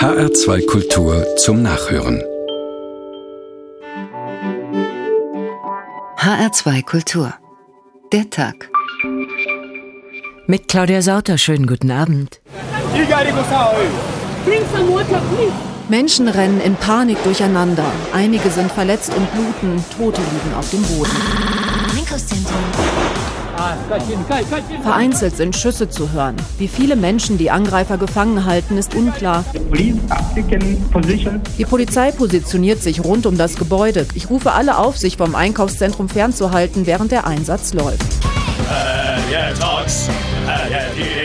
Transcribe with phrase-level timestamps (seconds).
[0.00, 2.22] HR2 Kultur zum Nachhören.
[6.16, 7.34] HR2 Kultur.
[8.10, 8.70] Der Tag.
[10.46, 12.40] Mit Claudia Sauter, schönen guten Abend.
[15.90, 17.84] Menschen rennen in Panik durcheinander.
[18.14, 21.79] Einige sind verletzt und bluten, Tote liegen auf dem Boden.
[24.82, 26.36] Vereinzelt sind Schüsse zu hören.
[26.58, 29.44] Wie viele Menschen die Angreifer gefangen halten, ist unklar.
[31.58, 34.06] Die Polizei positioniert sich rund um das Gebäude.
[34.14, 38.06] Ich rufe alle auf, sich vom Einkaufszentrum fernzuhalten, während der Einsatz läuft.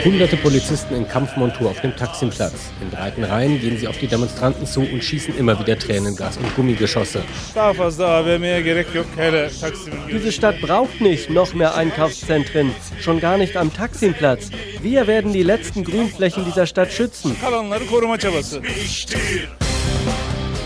[0.03, 2.53] Hunderte Polizisten in Kampfmontur auf dem Taksimplatz.
[2.81, 6.55] In breiten Reihen gehen sie auf die Demonstranten zu und schießen immer wieder Tränengas und
[6.55, 7.23] Gummigeschosse.
[10.11, 14.49] Diese Stadt braucht nicht noch mehr Einkaufszentren, schon gar nicht am Taksimplatz.
[14.81, 17.35] Wir werden die letzten Grünflächen dieser Stadt schützen.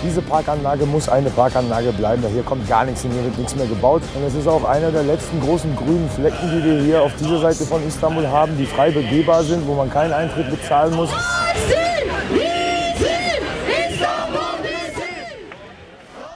[0.02, 2.23] Diese Parkanlage muss eine Parkanlage bleiben.
[2.31, 4.02] Hier kommt gar nichts hin, hier wird nichts mehr gebaut.
[4.16, 7.39] Und es ist auch einer der letzten großen grünen Flecken, die wir hier auf dieser
[7.39, 11.09] Seite von Istanbul haben, die frei begehbar sind, wo man keinen Eintritt bezahlen muss.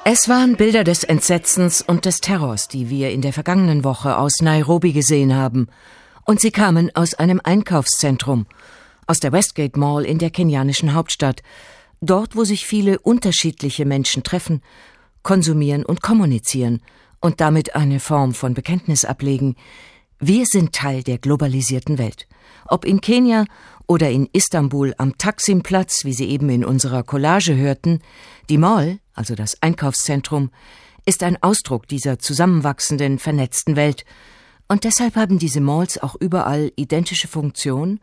[0.05, 4.41] Es waren Bilder des Entsetzens und des Terrors, die wir in der vergangenen Woche aus
[4.41, 5.69] Nairobi gesehen haben.
[6.25, 8.45] Und sie kamen aus einem Einkaufszentrum,
[9.07, 11.41] aus der Westgate Mall in der kenianischen Hauptstadt,
[12.05, 14.61] dort wo sich viele unterschiedliche Menschen treffen,
[15.21, 16.81] konsumieren und kommunizieren
[17.19, 19.55] und damit eine Form von Bekenntnis ablegen.
[20.19, 22.27] Wir sind Teil der globalisierten Welt.
[22.65, 23.45] Ob in Kenia
[23.87, 27.99] oder in Istanbul am Taksimplatz, wie Sie eben in unserer Collage hörten,
[28.49, 30.51] die Mall, also das Einkaufszentrum,
[31.05, 34.05] ist ein Ausdruck dieser zusammenwachsenden, vernetzten Welt,
[34.69, 37.99] und deshalb haben diese Malls auch überall identische Funktion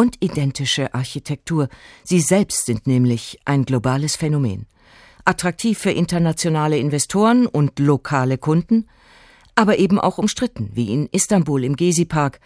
[0.00, 1.68] und identische Architektur.
[2.04, 4.64] Sie selbst sind nämlich ein globales Phänomen.
[5.26, 8.88] Attraktiv für internationale Investoren und lokale Kunden,
[9.54, 12.40] aber eben auch umstritten, wie in Istanbul im Gezi-Park.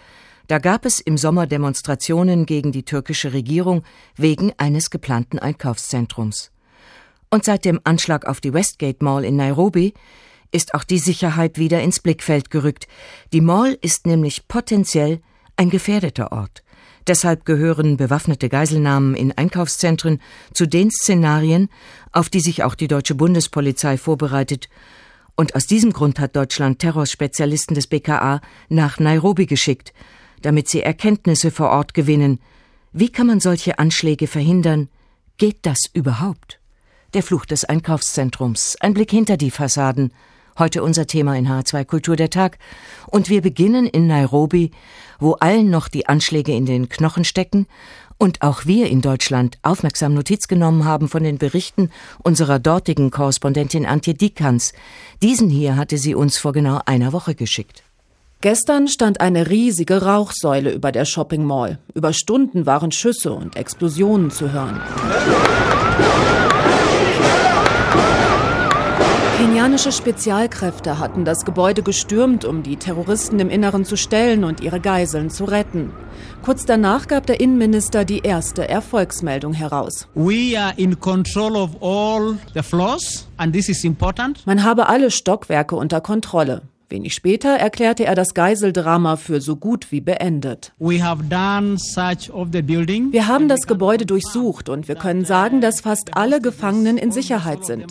[0.49, 3.85] Da gab es im Sommer Demonstrationen gegen die türkische Regierung
[4.17, 6.51] wegen eines geplanten Einkaufszentrums.
[7.31, 9.95] Und seit dem Anschlag auf die Westgate Mall in Nairobi
[10.51, 12.89] ist auch die Sicherheit wieder ins Blickfeld gerückt.
[13.33, 15.21] Die Mall ist nämlich potenziell
[15.57, 16.64] ein gefährdeter Ort.
[17.07, 20.21] Deshalb gehören bewaffnete Geiselnahmen in Einkaufszentren
[20.55, 21.69] zu den Szenarien,
[22.13, 24.69] auf die sich auch die deutsche Bundespolizei vorbereitet.
[25.37, 29.93] Und aus diesem Grund hat Deutschland Terrorspezialisten des BKA nach Nairobi geschickt,
[30.41, 32.41] damit sie Erkenntnisse vor Ort gewinnen.
[32.93, 34.89] Wie kann man solche Anschläge verhindern?
[35.37, 36.61] Geht das überhaupt?
[37.13, 40.13] Der Fluch des Einkaufszentrums, ein Blick hinter die Fassaden,
[40.57, 42.59] Heute unser Thema in H2 Kultur der Tag.
[43.09, 44.71] Und wir beginnen in Nairobi,
[45.19, 47.67] wo allen noch die Anschläge in den Knochen stecken
[48.19, 51.91] und auch wir in Deutschland aufmerksam Notiz genommen haben von den Berichten
[52.23, 54.73] unserer dortigen Korrespondentin Antje Dikans.
[55.23, 57.83] Diesen hier hatte sie uns vor genau einer Woche geschickt.
[58.41, 61.79] Gestern stand eine riesige Rauchsäule über der Shopping Mall.
[61.95, 64.81] Über Stunden waren Schüsse und Explosionen zu hören.
[69.75, 74.79] Kenianische Spezialkräfte hatten das Gebäude gestürmt, um die Terroristen im Inneren zu stellen und ihre
[74.79, 75.91] Geiseln zu retten.
[76.43, 80.07] Kurz danach gab der Innenminister die erste Erfolgsmeldung heraus.
[80.15, 84.47] We are in control of all the floors and this is important.
[84.47, 86.63] Man habe alle Stockwerke unter Kontrolle.
[86.91, 90.75] Wenig später erklärte er das Geiseldrama für so gut wie beendet.
[90.79, 91.03] Wir
[93.27, 97.87] haben das Gebäude durchsucht und wir können sagen, dass fast alle Gefangenen in Sicherheit sind.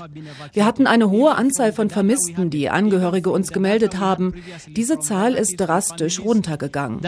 [0.54, 4.36] Wir hatten eine hohe Anzahl von Vermissten, die Angehörige uns gemeldet haben.
[4.68, 7.00] Diese Zahl ist drastisch runtergegangen.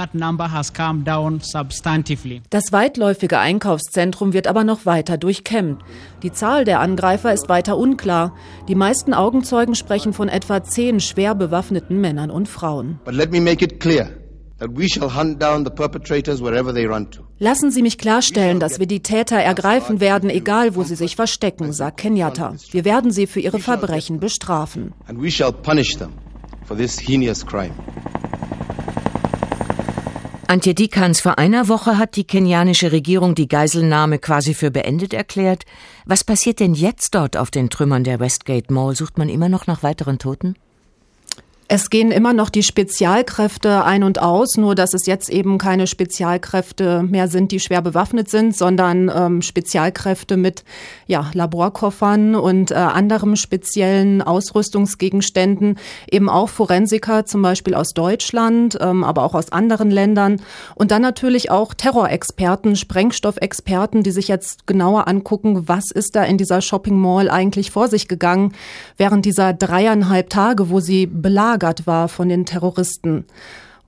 [2.50, 5.84] Das weitläufige Einkaufszentrum wird aber noch weiter durchkämmt.
[6.23, 8.34] Die Zahl der Angreifer ist weiter unklar.
[8.67, 12.99] Die meisten Augenzeugen sprechen von etwa zehn schwer bewaffneten Männern und Frauen.
[13.05, 14.09] But let me make it clear
[14.59, 17.23] that we shall hunt down the perpetrators wherever they run to.
[17.39, 21.73] Lassen Sie mich klarstellen, dass wir die Täter ergreifen werden, egal wo sie sich verstecken,
[21.73, 22.55] sagt Kenyatta.
[22.72, 24.93] Wir werden sie für ihre Verbrechen bestrafen.
[30.47, 35.66] Antje Dikans, vor einer Woche hat die kenianische Regierung die Geiselnahme quasi für beendet erklärt.
[36.05, 38.95] Was passiert denn jetzt dort auf den Trümmern der Westgate Mall?
[38.95, 40.55] Sucht man immer noch nach weiteren Toten?
[41.67, 45.88] Es gehen immer noch die Spezialkräfte ein und aus, nur dass es jetzt eben keine
[45.88, 50.64] Spezialkräfte mehr sind, die schwer bewaffnet sind, sondern ähm, Spezialkräfte mit
[51.08, 55.79] ja, Laborkoffern und äh, anderem speziellen Ausrüstungsgegenständen,
[56.12, 60.44] eben auch Forensiker, zum Beispiel aus Deutschland, ähm, aber auch aus anderen Ländern.
[60.76, 66.38] Und dann natürlich auch Terrorexperten, Sprengstoffexperten, die sich jetzt genauer angucken, was ist da in
[66.38, 68.53] dieser Shopping Mall eigentlich vor sich gegangen
[68.97, 73.25] während dieser dreieinhalb Tage, wo sie belagert belagert war von den Terroristen.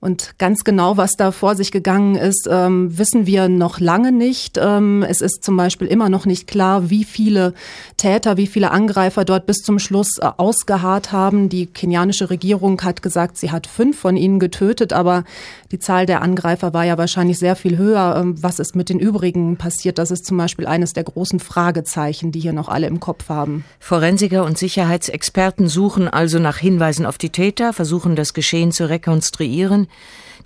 [0.00, 4.56] Und ganz genau, was da vor sich gegangen ist, ähm, wissen wir noch lange nicht.
[4.56, 7.52] Ähm, es ist zum Beispiel immer noch nicht klar, wie viele
[7.96, 11.48] Täter, wie viele Angreifer dort bis zum Schluss äh, ausgeharrt haben.
[11.48, 15.24] Die kenianische Regierung hat gesagt, sie hat fünf von ihnen getötet, aber
[15.72, 18.18] die Zahl der Angreifer war ja wahrscheinlich sehr viel höher.
[18.20, 19.98] Ähm, was ist mit den übrigen passiert?
[19.98, 23.64] Das ist zum Beispiel eines der großen Fragezeichen, die hier noch alle im Kopf haben.
[23.80, 29.87] Forensiker und Sicherheitsexperten suchen also nach Hinweisen auf die Täter, versuchen das Geschehen zu rekonstruieren.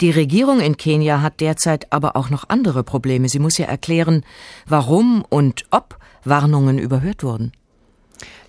[0.00, 3.28] Die Regierung in Kenia hat derzeit aber auch noch andere Probleme.
[3.28, 4.24] Sie muss ja erklären,
[4.66, 7.52] warum und ob Warnungen überhört wurden.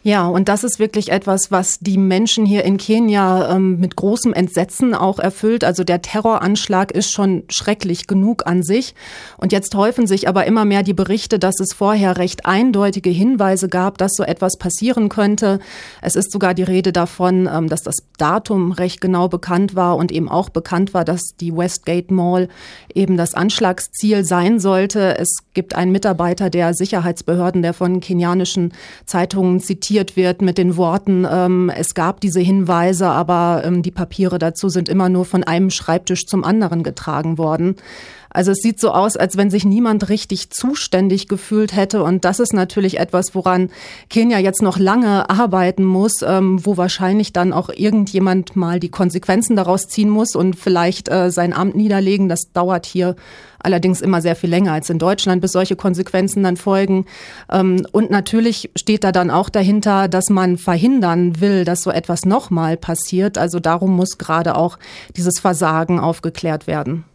[0.05, 4.33] Ja, und das ist wirklich etwas, was die Menschen hier in Kenia ähm, mit großem
[4.33, 5.63] Entsetzen auch erfüllt.
[5.63, 8.95] Also der Terroranschlag ist schon schrecklich genug an sich.
[9.37, 13.69] Und jetzt häufen sich aber immer mehr die Berichte, dass es vorher recht eindeutige Hinweise
[13.69, 15.59] gab, dass so etwas passieren könnte.
[16.01, 20.11] Es ist sogar die Rede davon, ähm, dass das Datum recht genau bekannt war und
[20.11, 22.49] eben auch bekannt war, dass die Westgate Mall
[22.93, 25.17] eben das Anschlagsziel sein sollte.
[25.17, 28.73] Es gibt einen Mitarbeiter der Sicherheitsbehörden, der von kenianischen
[29.05, 33.91] Zeitungen zitiert zitiert wird mit den Worten, ähm, es gab diese Hinweise, aber ähm, die
[33.91, 37.75] Papiere dazu sind immer nur von einem Schreibtisch zum anderen getragen worden.
[38.33, 42.03] Also es sieht so aus, als wenn sich niemand richtig zuständig gefühlt hätte.
[42.03, 43.69] Und das ist natürlich etwas, woran
[44.09, 49.55] Kenia jetzt noch lange arbeiten muss, ähm, wo wahrscheinlich dann auch irgendjemand mal die Konsequenzen
[49.55, 52.27] daraus ziehen muss und vielleicht äh, sein Amt niederlegen.
[52.27, 53.15] Das dauert hier
[53.59, 57.05] allerdings immer sehr viel länger als in Deutschland, bis solche Konsequenzen dann folgen.
[57.51, 62.25] Ähm, und natürlich steht da dann auch dahinter, dass man verhindern will, dass so etwas
[62.25, 63.37] nochmal passiert.
[63.37, 64.77] Also darum muss gerade auch
[65.15, 67.05] dieses Versagen aufgeklärt werden.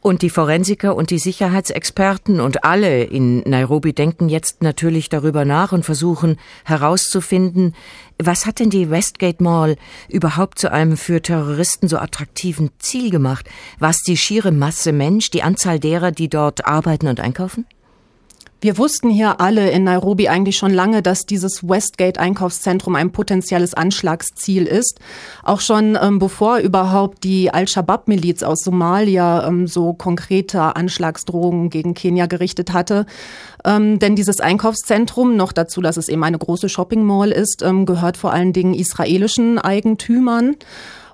[0.00, 5.72] Und die Forensiker und die Sicherheitsexperten und alle in Nairobi denken jetzt natürlich darüber nach
[5.72, 7.74] und versuchen herauszufinden,
[8.22, 9.76] was hat denn die Westgate Mall
[10.08, 13.48] überhaupt zu einem für Terroristen so attraktiven Ziel gemacht?
[13.78, 17.66] Was die schiere Masse Mensch, die Anzahl derer, die dort arbeiten und einkaufen?
[18.60, 24.64] Wir wussten hier alle in Nairobi eigentlich schon lange, dass dieses Westgate-Einkaufszentrum ein potenzielles Anschlagsziel
[24.64, 24.98] ist.
[25.42, 32.26] Auch schon ähm, bevor überhaupt die Al-Shabaab-Miliz aus Somalia ähm, so konkrete Anschlagsdrohungen gegen Kenia
[32.26, 33.04] gerichtet hatte.
[33.64, 37.84] Ähm, denn dieses Einkaufszentrum, noch dazu, dass es eben eine große Shopping Mall ist, ähm,
[37.84, 40.56] gehört vor allen Dingen israelischen Eigentümern.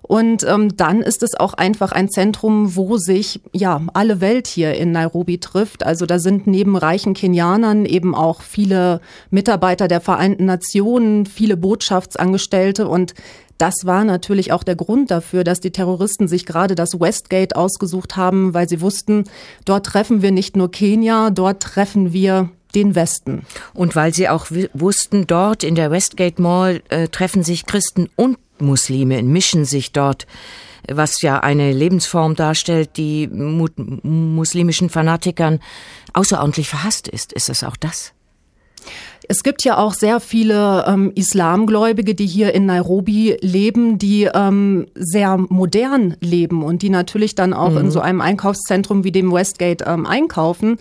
[0.02, 4.75] Und ähm, dann ist es auch einfach ein Zentrum, wo sich ja alle Welt hier
[4.75, 5.87] in Nairobi trifft.
[5.87, 9.00] Also da sind neben reichen Kenianern eben auch viele
[9.31, 13.14] Mitarbeiter der Vereinten Nationen, viele Botschaftsangestellte und
[13.58, 18.16] das war natürlich auch der Grund dafür, dass die Terroristen sich gerade das Westgate ausgesucht
[18.16, 19.22] haben, weil sie wussten,
[19.64, 23.44] dort treffen wir nicht nur Kenia, dort treffen wir den Westen.
[23.72, 28.37] Und weil sie auch wussten, dort in der Westgate Mall äh, treffen sich Christen und
[28.58, 30.26] Muslime mischen sich dort,
[30.88, 35.60] was ja eine Lebensform darstellt, die muslimischen Fanatikern
[36.12, 37.32] außerordentlich verhasst ist.
[37.32, 38.12] Ist es auch das?
[39.28, 44.87] Es gibt ja auch sehr viele ähm, Islamgläubige, die hier in Nairobi leben, die ähm,
[44.94, 47.78] sehr modern leben und die natürlich dann auch mhm.
[47.78, 50.78] in so einem Einkaufszentrum wie dem Westgate ähm, einkaufen.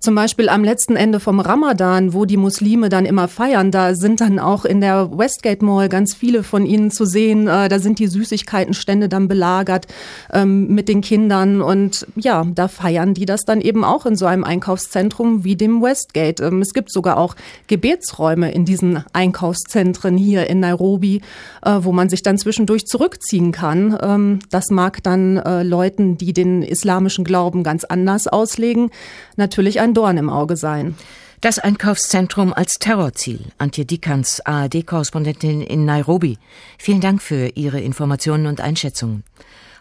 [0.00, 4.20] Zum Beispiel am letzten Ende vom Ramadan, wo die Muslime dann immer feiern, da sind
[4.20, 7.48] dann auch in der Westgate Mall ganz viele von ihnen zu sehen.
[7.48, 9.86] Äh, da sind die Süßigkeitenstände dann belagert
[10.32, 14.26] ähm, mit den Kindern und ja, da feiern die das dann eben auch in so
[14.26, 16.44] einem Einkaufszentrum wie dem Westgate.
[16.44, 17.34] Ähm, es gibt sogar auch
[17.66, 21.22] Gebetsräume in diesen Einkaufszentren hier in Nairobi,
[21.64, 23.98] äh, wo man sich dann zwischendurch zurückziehen kann.
[24.00, 28.90] Ähm, das mag dann äh, Leuten, die den islamischen Glauben ganz anders auslegen,
[29.36, 30.96] natürlich ein Dorn im Auge sein.
[31.40, 33.40] Das Einkaufszentrum als Terrorziel.
[33.58, 36.38] Antje Dikans, ARD-Korrespondentin in Nairobi.
[36.76, 39.22] Vielen Dank für Ihre Informationen und Einschätzungen.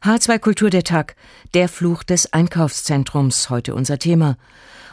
[0.04, 1.16] H2 Kultur der Tag,
[1.56, 4.38] der Fluch des Einkaufszentrums, heute unser Thema.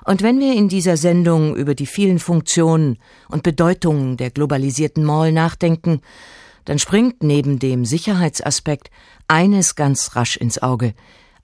[0.04, 2.96] Und wenn wir in dieser Sendung über die vielen Funktionen
[3.28, 6.00] und Bedeutungen der globalisierten Mall nachdenken,
[6.64, 8.90] dann springt neben dem Sicherheitsaspekt
[9.28, 10.94] eines ganz rasch ins Auge.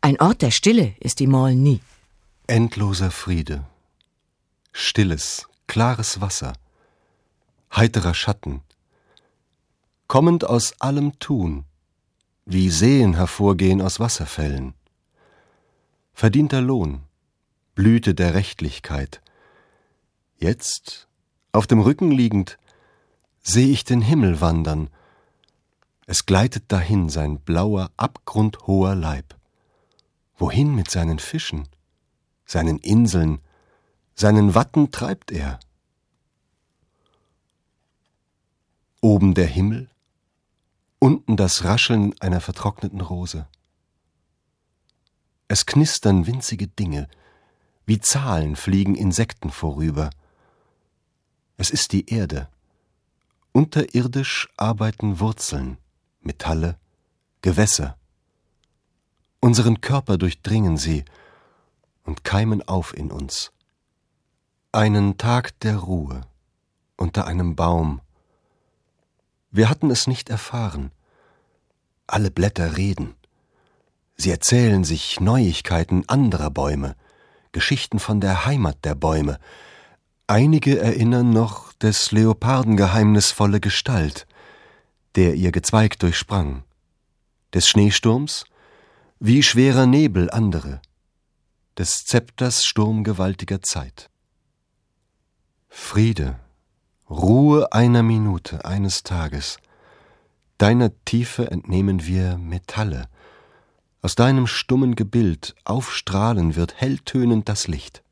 [0.01, 1.81] Ein Ort der Stille ist die Mall nie.
[2.51, 3.67] Endloser Friede,
[4.73, 6.55] stilles, klares Wasser,
[7.77, 8.63] heiterer Schatten,
[10.07, 11.67] kommend aus allem Tun,
[12.47, 14.73] wie Seen hervorgehen aus Wasserfällen.
[16.15, 17.03] Verdienter Lohn,
[17.75, 19.21] Blüte der Rechtlichkeit.
[20.39, 21.07] Jetzt,
[21.53, 22.57] auf dem Rücken liegend,
[23.43, 24.89] seh ich den Himmel wandern.
[26.07, 29.37] Es gleitet dahin sein blauer, abgrundhoher Leib.
[30.39, 31.69] Wohin mit seinen Fischen,
[32.49, 33.41] seinen Inseln,
[34.15, 35.61] seinen Watten treibt er?
[39.01, 39.89] Oben der Himmel,
[40.99, 43.47] unten das Rascheln einer vertrockneten Rose.
[45.47, 47.09] Es knistern winzige Dinge,
[47.87, 50.11] wie Zahlen fliegen Insekten vorüber.
[51.59, 52.49] Es ist die Erde.
[53.53, 55.79] Unterirdisch arbeiten Wurzeln,
[56.21, 56.77] Metalle,
[57.41, 57.97] Gewässer.
[59.41, 61.05] Unseren Körper durchdringen sie
[62.09, 63.53] und keimen auf in uns.
[64.73, 66.23] Einen Tag der Ruhe
[66.97, 68.01] unter einem Baum,
[69.51, 70.91] wir hatten es nicht erfahren.
[72.07, 73.15] Alle Blätter reden.
[74.17, 76.97] Sie erzählen sich Neuigkeiten anderer Bäume,
[77.53, 79.39] Geschichten von der Heimat der Bäume.
[80.27, 84.27] Einige erinnern noch des Leoparden geheimnisvolle Gestalt,
[85.15, 86.65] der ihr Gezweig durchsprang.
[87.53, 88.45] Des Schneesturms,
[89.21, 90.81] wie schwerer Nebel andere,
[91.79, 94.11] des Zepters sturmgewaltiger Zeit.
[95.69, 96.39] Friede
[97.11, 99.59] Ruhe einer Minute, eines Tages.
[100.59, 103.09] Deiner Tiefe entnehmen wir Metalle.
[104.03, 108.03] Aus deinem stummen Gebild aufstrahlen wird helltönend das Licht.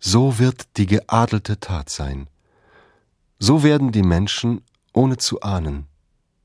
[0.00, 2.28] So wird die geadelte Tat sein.
[3.38, 5.86] So werden die Menschen, ohne zu ahnen,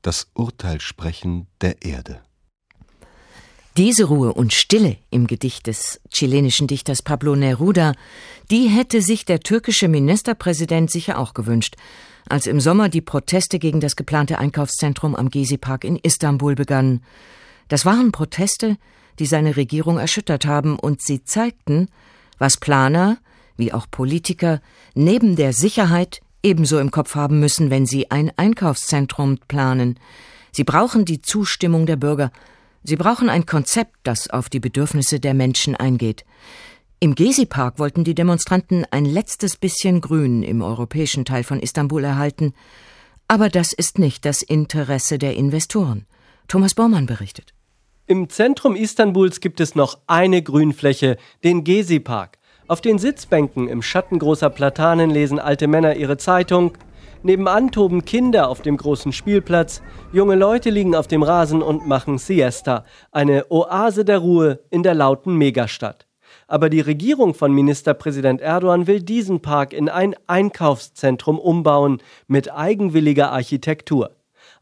[0.02, 2.22] das Urteil sprechen der Erde.
[3.76, 7.92] Diese Ruhe und Stille im Gedicht des chilenischen Dichters Pablo Neruda,
[8.50, 11.76] die hätte sich der türkische Ministerpräsident sicher auch gewünscht,
[12.26, 17.02] als im Sommer die Proteste gegen das geplante Einkaufszentrum am Gezi-Park in Istanbul begannen.
[17.68, 18.78] Das waren Proteste,
[19.18, 21.88] die seine Regierung erschüttert haben, und sie zeigten,
[22.38, 23.18] was Planer
[23.58, 24.62] wie auch Politiker
[24.94, 29.98] neben der Sicherheit ebenso im Kopf haben müssen, wenn sie ein Einkaufszentrum planen.
[30.50, 32.32] Sie brauchen die Zustimmung der Bürger,
[32.88, 36.24] Sie brauchen ein Konzept, das auf die Bedürfnisse der Menschen eingeht.
[37.00, 42.54] Im Gezi-Park wollten die Demonstranten ein letztes bisschen Grün im europäischen Teil von Istanbul erhalten.
[43.26, 46.06] Aber das ist nicht das Interesse der Investoren.
[46.46, 47.54] Thomas Bormann berichtet.
[48.06, 52.38] Im Zentrum Istanbuls gibt es noch eine Grünfläche, den Gezi-Park.
[52.68, 56.78] Auf den Sitzbänken im Schatten großer Platanen lesen alte Männer ihre Zeitung,
[57.26, 62.18] Nebenan toben Kinder auf dem großen Spielplatz, junge Leute liegen auf dem Rasen und machen
[62.18, 66.06] Siesta, eine Oase der Ruhe in der lauten Megastadt.
[66.46, 73.32] Aber die Regierung von Ministerpräsident Erdogan will diesen Park in ein Einkaufszentrum umbauen mit eigenwilliger
[73.32, 74.12] Architektur.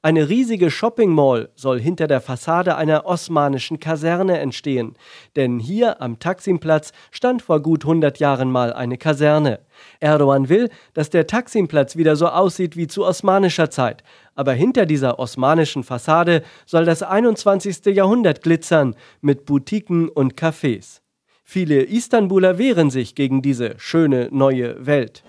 [0.05, 4.97] Eine riesige Shopping Mall soll hinter der Fassade einer osmanischen Kaserne entstehen,
[5.35, 9.61] denn hier am Taksimplatz stand vor gut 100 Jahren mal eine Kaserne.
[10.01, 15.19] Erdogan will, dass der Taksimplatz wieder so aussieht wie zu osmanischer Zeit, aber hinter dieser
[15.19, 17.87] osmanischen Fassade soll das 21.
[17.87, 21.01] Jahrhundert glitzern mit Boutiquen und Cafés.
[21.47, 25.23] Viele Istanbuler wehren sich gegen diese schöne neue Welt.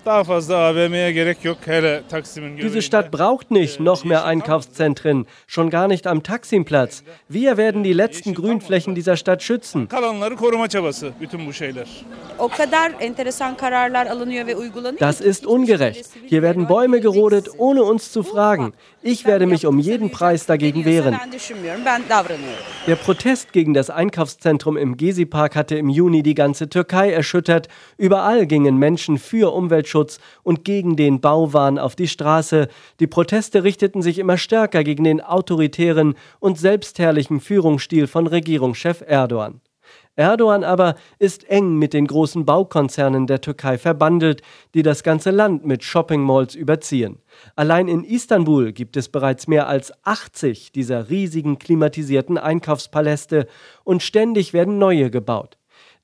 [2.58, 7.04] Diese Stadt braucht nicht noch mehr Einkaufszentren, schon gar nicht am Taksimplatz.
[7.28, 9.90] Wir werden die letzten Grünflächen dieser Stadt schützen.
[15.00, 16.10] Das ist ungerecht.
[16.26, 18.74] Hier werden Bäume gerodet, ohne uns zu fragen.
[19.02, 21.20] Ich werde mich um jeden Preis dagegen wehren.
[22.88, 27.68] Der Protest gegen das Einkaufszentrum im Gezi-Park hatte im Juni Juni die ganze Türkei erschüttert.
[27.98, 32.68] Überall gingen Menschen für Umweltschutz und gegen den Bauwahn auf die Straße.
[33.00, 39.62] Die Proteste richteten sich immer stärker gegen den autoritären und selbstherrlichen Führungsstil von Regierungschef Erdogan.
[40.16, 44.44] Erdogan aber ist eng mit den großen Baukonzernen der Türkei verbandelt,
[44.76, 47.18] die das ganze Land mit Shoppingmalls überziehen.
[47.56, 53.48] Allein in Istanbul gibt es bereits mehr als 80 dieser riesigen klimatisierten Einkaufspaläste
[53.84, 55.58] und ständig werden neue gebaut.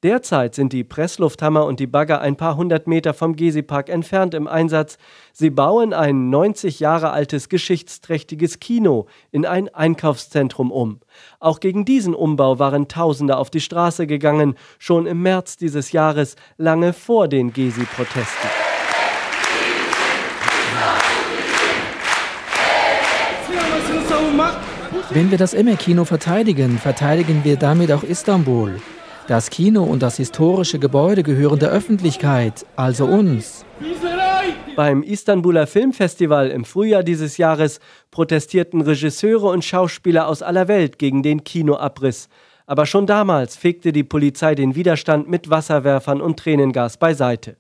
[0.04, 4.48] Derzeit sind die Presslufthammer und die Bagger ein paar hundert Meter vom Gezi-Park entfernt im
[4.48, 4.98] Einsatz.
[5.32, 11.02] Sie bauen ein 90 Jahre altes geschichtsträchtiges Kino in ein Einkaufszentrum um.
[11.40, 16.36] Auch gegen diesen Umbau waren Tausende auf die Straße gegangen, schon im März dieses Jahres,
[16.58, 18.50] lange vor den Gezi-Protesten.
[25.12, 28.82] Wenn wir das Emme-Kino verteidigen, verteidigen wir damit auch Istanbul.
[29.32, 33.64] Das Kino und das historische Gebäude gehören der Öffentlichkeit, also uns.
[34.76, 37.80] Beim Istanbuler Filmfestival im Frühjahr dieses Jahres
[38.12, 42.28] protestierten Regisseure und Schauspieler aus aller Welt gegen den Kinoabriss.
[42.66, 47.56] Aber schon damals fegte die Polizei den Widerstand mit Wasserwerfern und Tränengas beiseite.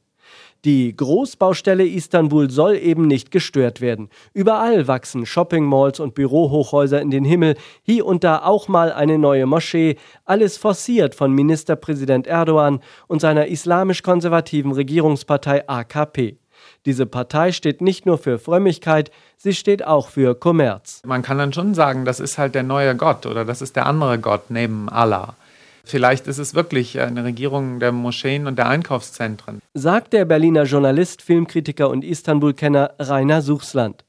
[0.63, 4.09] Die Großbaustelle Istanbul soll eben nicht gestört werden.
[4.31, 9.47] Überall wachsen Shoppingmalls und Bürohochhäuser in den Himmel, hier und da auch mal eine neue
[9.47, 16.37] Moschee, alles forciert von Ministerpräsident Erdogan und seiner islamisch-konservativen Regierungspartei AKP.
[16.85, 21.01] Diese Partei steht nicht nur für Frömmigkeit, sie steht auch für Kommerz.
[21.05, 23.87] Man kann dann schon sagen, das ist halt der neue Gott oder das ist der
[23.87, 25.35] andere Gott neben Allah.
[25.83, 29.59] Vielleicht ist es wirklich eine Regierung der Moscheen und der Einkaufszentren.
[29.73, 34.05] Sagt der Berliner Journalist, Filmkritiker und Istanbul-Kenner Rainer Suchsland.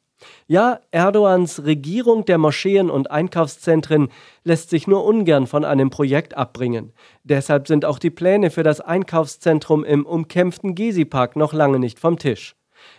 [0.47, 4.09] Ja, Erdogans Regierung der Moscheen und Einkaufszentren
[4.45, 6.93] lässt sich nur ungern von einem Projekt abbringen.
[7.25, 12.19] Deshalb sind auch die Pläne für das Einkaufszentrum im umkämpften Gezi-Park noch lange nicht vom
[12.19, 12.55] Tisch.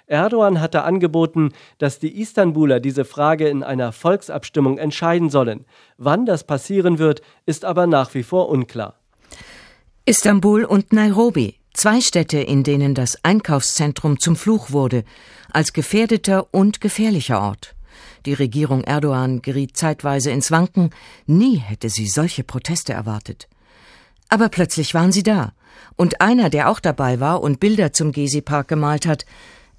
[0.07, 5.65] Erdogan hatte angeboten, dass die Istanbuler diese Frage in einer Volksabstimmung entscheiden sollen.
[5.97, 8.95] Wann das passieren wird, ist aber nach wie vor unklar.
[10.05, 15.05] Istanbul und Nairobi, zwei Städte, in denen das Einkaufszentrum zum Fluch wurde,
[15.51, 17.75] als gefährdeter und gefährlicher Ort.
[18.25, 20.91] Die Regierung Erdogan geriet zeitweise ins Wanken,
[21.25, 23.47] nie hätte sie solche Proteste erwartet.
[24.29, 25.53] Aber plötzlich waren sie da,
[25.95, 29.25] und einer, der auch dabei war und Bilder zum Gezi-Park gemalt hat,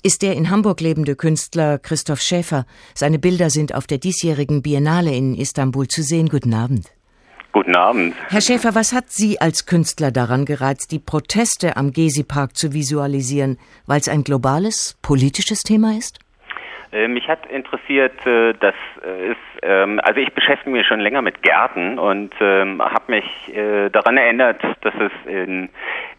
[0.05, 2.67] ist der in Hamburg lebende Künstler Christoph Schäfer.
[2.95, 6.29] Seine Bilder sind auf der diesjährigen Biennale in Istanbul zu sehen.
[6.29, 6.93] Guten Abend.
[7.53, 8.15] Guten Abend.
[8.29, 13.59] Herr Schäfer, was hat Sie als Künstler daran gereizt, die Proteste am Gezi-Park zu visualisieren,
[13.87, 16.19] weil es ein globales, politisches Thema ist?
[16.95, 21.43] Äh, mich hat interessiert, äh, dass es, ähm, also ich beschäftige mich schon länger mit
[21.43, 25.71] Gärten und ähm, habe mich äh, daran erinnert, dass es in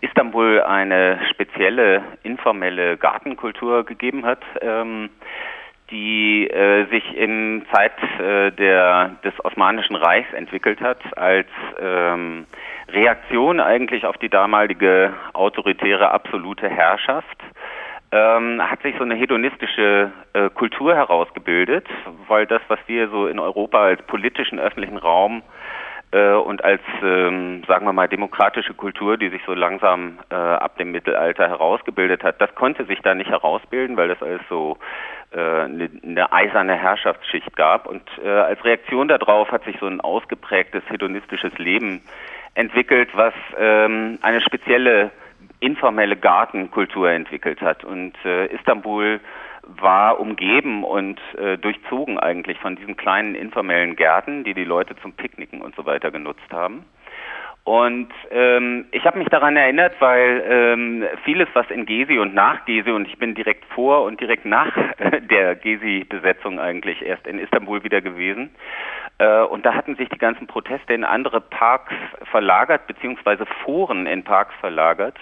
[0.02, 5.10] Istanbul eine spezielle informelle Gartenkultur gegeben hat, ähm,
[5.92, 6.50] die
[6.90, 11.46] sich in Zeit der, des Osmanischen Reichs entwickelt hat, als
[12.90, 17.38] Reaktion eigentlich auf die damalige autoritäre absolute Herrschaft
[18.16, 21.86] ähm, hat sich so eine hedonistische äh, Kultur herausgebildet,
[22.28, 25.44] weil das, was wir so in Europa als politischen öffentlichen Raum
[26.12, 30.78] äh, und als, ähm, sagen wir mal, demokratische Kultur, die sich so langsam äh, ab
[30.78, 34.78] dem Mittelalter herausgebildet hat, das konnte sich da nicht herausbilden, weil das alles so
[35.34, 37.86] eine, äh, eine eiserne Herrschaftsschicht gab.
[37.86, 42.02] Und äh, als Reaktion darauf hat sich so ein ausgeprägtes hedonistisches Leben
[42.54, 45.12] entwickelt, was ähm, eine spezielle
[45.60, 47.84] informelle Gartenkultur entwickelt hat.
[47.84, 49.20] Und äh, Istanbul
[49.64, 55.14] war umgeben und äh, durchzogen eigentlich von diesen kleinen informellen Gärten, die die Leute zum
[55.14, 56.86] Picknicken und so weiter genutzt haben.
[57.64, 62.64] Und ähm, ich habe mich daran erinnert, weil ähm, vieles, was in Gezi und nach
[62.66, 64.72] Gezi, und ich bin direkt vor und direkt nach
[65.32, 68.52] der Gezi-Besetzung eigentlich erst in Istanbul wieder gewesen,
[69.18, 71.94] äh, und da hatten sich die ganzen Proteste in andere Parks
[72.30, 75.18] verlagert, beziehungsweise Foren in Parks verlagert.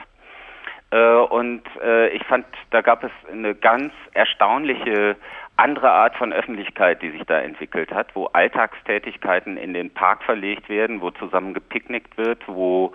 [0.93, 5.15] Äh, und äh, ich fand, da gab es eine ganz erstaunliche
[5.55, 10.69] andere Art von Öffentlichkeit, die sich da entwickelt hat, wo Alltagstätigkeiten in den Park verlegt
[10.69, 12.93] werden, wo zusammen gepicknickt wird, wo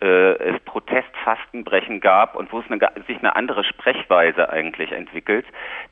[0.00, 5.46] äh, es Protestfastenbrechen gab und wo es eine, sich eine andere Sprechweise eigentlich entwickelt,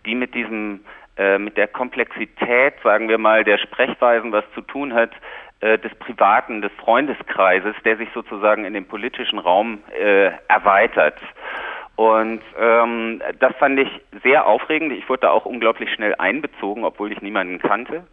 [0.05, 0.81] die mit diesem
[1.19, 5.13] äh, mit der Komplexität, sagen wir mal, der Sprechweisen was zu tun hat,
[5.61, 11.19] des privaten, des Freundeskreises, der sich sozusagen in den politischen Raum äh, erweitert.
[11.97, 13.89] Und ähm, das fand ich
[14.23, 14.93] sehr aufregend.
[14.93, 18.05] Ich wurde da auch unglaublich schnell einbezogen, obwohl ich niemanden kannte.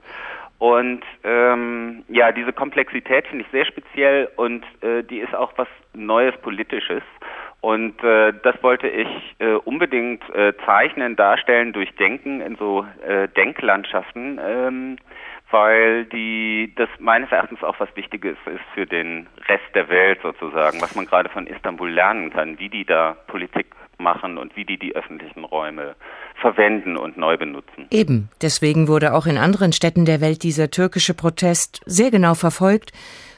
[0.57, 5.67] Und ähm, ja, diese Komplexität finde ich sehr speziell und äh, die ist auch was
[5.93, 7.03] Neues Politisches.
[7.59, 9.07] Und äh, das wollte ich
[9.39, 14.39] äh, unbedingt äh, zeichnen, darstellen, durchdenken in so äh, Denklandschaften.
[14.41, 14.97] Ähm,
[15.53, 20.81] weil die das meines Erachtens auch was Wichtiges ist für den Rest der Welt sozusagen,
[20.81, 23.67] was man gerade von Istanbul lernen kann, wie die da Politik
[23.99, 25.95] machen und wie die die öffentlichen Räume
[26.41, 27.85] verwenden und neu benutzen.
[27.91, 32.91] Eben, deswegen wurde auch in anderen Städten der Welt dieser türkische Protest sehr genau verfolgt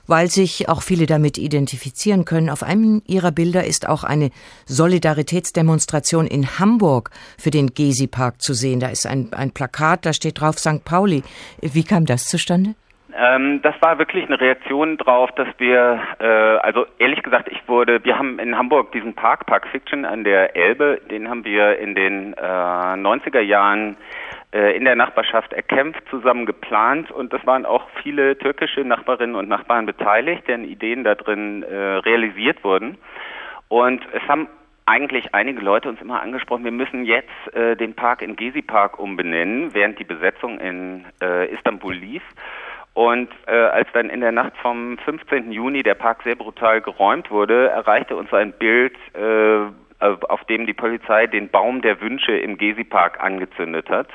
[0.08, 2.50] weil sich auch viele damit identifizieren können.
[2.50, 4.32] Auf einem ihrer Bilder ist auch eine
[4.66, 8.80] Solidaritätsdemonstration in Hamburg für den Gezi-Park zu sehen.
[8.80, 10.84] Da ist ein, ein Plakat, da steht drauf St.
[10.84, 11.24] Pauli.
[11.62, 12.76] Wie kam das zustande?
[13.18, 18.04] Ähm, das war wirklich eine Reaktion drauf, dass wir, äh, also ehrlich gesagt, ich wurde,
[18.04, 21.96] wir haben in Hamburg diesen Park, Park Fiction an der Elbe, den haben wir in
[21.96, 23.96] den äh, 90er Jahren
[24.56, 29.86] in der Nachbarschaft erkämpft, zusammen geplant und das waren auch viele türkische Nachbarinnen und Nachbarn
[29.86, 32.98] beteiligt, deren Ideen da drin äh, realisiert wurden.
[33.68, 34.48] Und es haben
[34.86, 39.00] eigentlich einige Leute uns immer angesprochen, wir müssen jetzt äh, den Park in Gezi Park
[39.00, 42.24] umbenennen, während die Besetzung in äh, Istanbul lief.
[42.94, 45.52] Und äh, als dann in der Nacht vom 15.
[45.52, 49.66] Juni der Park sehr brutal geräumt wurde, erreichte uns ein Bild, äh,
[50.00, 54.08] auf dem die Polizei den Baum der Wünsche im Gezi-Park angezündet hat.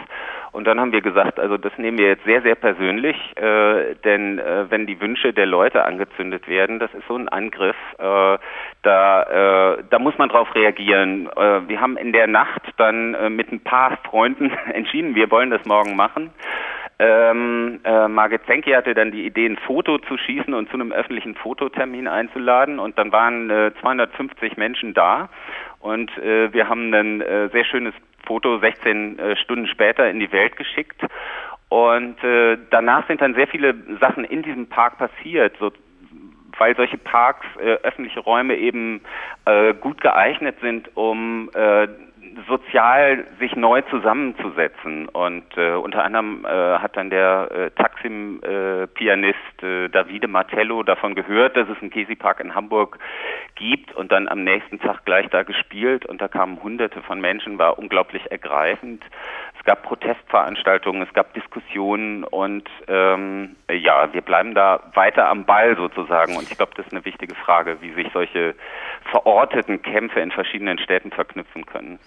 [0.53, 4.39] Und dann haben wir gesagt, also das nehmen wir jetzt sehr, sehr persönlich, äh, denn
[4.39, 8.39] äh, wenn die Wünsche der Leute angezündet werden, das ist so ein Angriff, äh,
[8.83, 9.23] da,
[9.77, 11.29] äh, da muss man drauf reagieren.
[11.37, 15.51] Äh, wir haben in der Nacht dann äh, mit ein paar Freunden entschieden, wir wollen
[15.51, 16.31] das morgen machen.
[17.03, 20.93] Ähm, äh, Margit Zenke hatte dann die Idee, ein Foto zu schießen und zu einem
[20.93, 22.79] öffentlichen Fototermin einzuladen.
[22.79, 25.31] Und dann waren äh, 250 Menschen da.
[25.81, 27.95] Und äh, wir haben ein äh, sehr schönes
[28.27, 31.01] Foto 16 äh, Stunden später in die Welt geschickt.
[31.69, 35.57] Und äh, danach sind dann sehr viele Sachen in diesem Park passiert.
[35.59, 35.73] So,
[36.59, 39.01] weil solche Parks, äh, öffentliche Räume eben
[39.47, 41.89] äh, gut geeignet sind, um äh,
[42.49, 45.09] sozial sich neu zusammenzusetzen.
[45.09, 51.57] Und äh, unter anderem äh, hat dann der äh, Taksim-Pianist äh, Davide Martello davon gehört,
[51.57, 52.99] dass es einen Kesi-Park in Hamburg
[53.55, 57.59] gibt und dann am nächsten Tag gleich da gespielt und da kamen hunderte von Menschen,
[57.59, 59.03] war unglaublich ergreifend.
[59.61, 65.77] Es gab Protestveranstaltungen, es gab Diskussionen und ähm, ja, wir bleiben da weiter am Ball
[65.77, 68.55] sozusagen und ich glaube, das ist eine wichtige Frage, wie sich solche
[69.11, 71.99] verorteten Kämpfe in verschiedenen Städten verknüpfen können.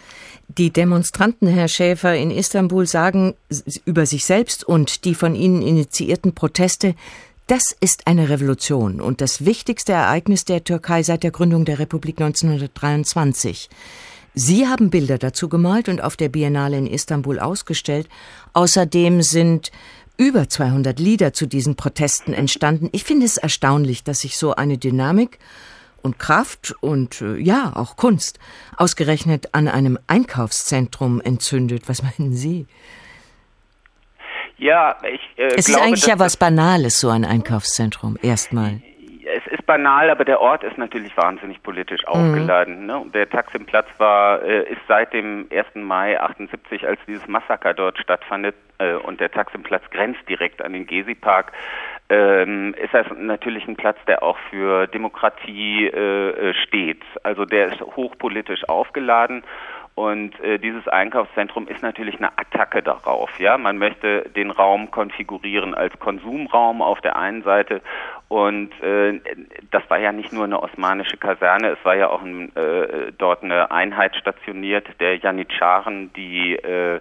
[0.48, 3.36] Die Demonstranten, Herr Schäfer, in Istanbul sagen
[3.86, 6.96] über sich selbst und die von ihnen initiierten Proteste,
[7.46, 12.20] das ist eine Revolution und das wichtigste Ereignis der Türkei seit der Gründung der Republik
[12.20, 13.70] 1923.
[14.34, 18.08] Sie haben Bilder dazu gemalt und auf der Biennale in Istanbul ausgestellt.
[18.54, 19.72] Außerdem sind
[20.18, 22.90] über 200 Lieder zu diesen Protesten entstanden.
[22.92, 25.40] Ich finde es erstaunlich, dass sich so eine Dynamik
[26.02, 28.40] und Kraft und äh, ja, auch Kunst
[28.78, 31.88] ausgerechnet an einem Einkaufszentrum entzündet.
[31.88, 32.68] Was meinen Sie?
[34.58, 38.82] Ja, ich äh, Es glaube, ist eigentlich ja was Banales, so ein Einkaufszentrum, erstmal.
[39.26, 42.08] Es ist banal, aber der Ort ist natürlich wahnsinnig politisch Mhm.
[42.08, 42.86] aufgeladen.
[42.86, 43.06] Ne?
[43.14, 45.84] Der Taksimplatz war, äh, ist seit dem 1.
[45.84, 50.88] Mai 78, als dieses Massaker dort stattfand, äh, und der Taksimplatz grenzt direkt an den
[50.88, 51.52] Gezi-Park,
[52.10, 57.02] ähm, ist das natürlich ein Platz, der auch für Demokratie äh, steht.
[57.24, 59.44] Also der ist hochpolitisch aufgeladen
[59.96, 63.40] und äh, dieses Einkaufszentrum ist natürlich eine Attacke darauf.
[63.40, 67.82] Ja, man möchte den Raum konfigurieren als Konsumraum auf der einen Seite
[68.28, 69.20] und äh,
[69.72, 73.44] das war ja nicht nur eine osmanische Kaserne, es war ja auch ein, äh, dort
[73.44, 77.00] eine Einheit stationiert der Janitscharen, die äh,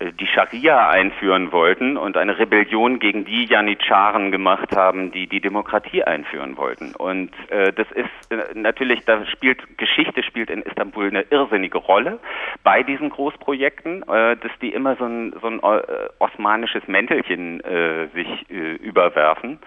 [0.00, 6.02] die Scharia einführen wollten und eine Rebellion gegen die Janitscharen gemacht haben, die die Demokratie
[6.02, 6.94] einführen wollten.
[6.94, 12.18] Und äh, das ist äh, natürlich, da spielt Geschichte spielt in Istanbul eine irrsinnige Rolle
[12.64, 18.06] bei diesen Großprojekten, äh, dass die immer so ein, so ein äh, osmanisches Mäntelchen äh,
[18.14, 19.58] sich äh, überwerfen.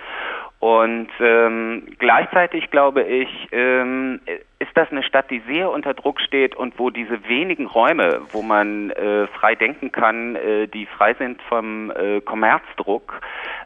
[0.64, 4.22] Und ähm, gleichzeitig glaube ich, ähm,
[4.60, 8.42] ist das eine Stadt, die sehr unter Druck steht und wo diese wenigen Räume, wo
[8.42, 13.20] man äh, frei denken kann, äh, die frei sind vom äh, Kommerzdruck,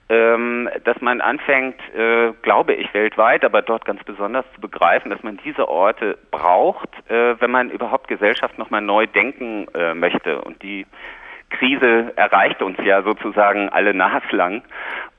[0.10, 5.22] ähm, dass man anfängt, äh, glaube ich, weltweit, aber dort ganz besonders zu begreifen, dass
[5.22, 10.42] man diese Orte braucht, äh, wenn man überhaupt Gesellschaft nochmal neu denken äh, möchte.
[10.42, 10.88] Und die
[11.52, 14.64] Krise erreicht uns ja sozusagen alle naslang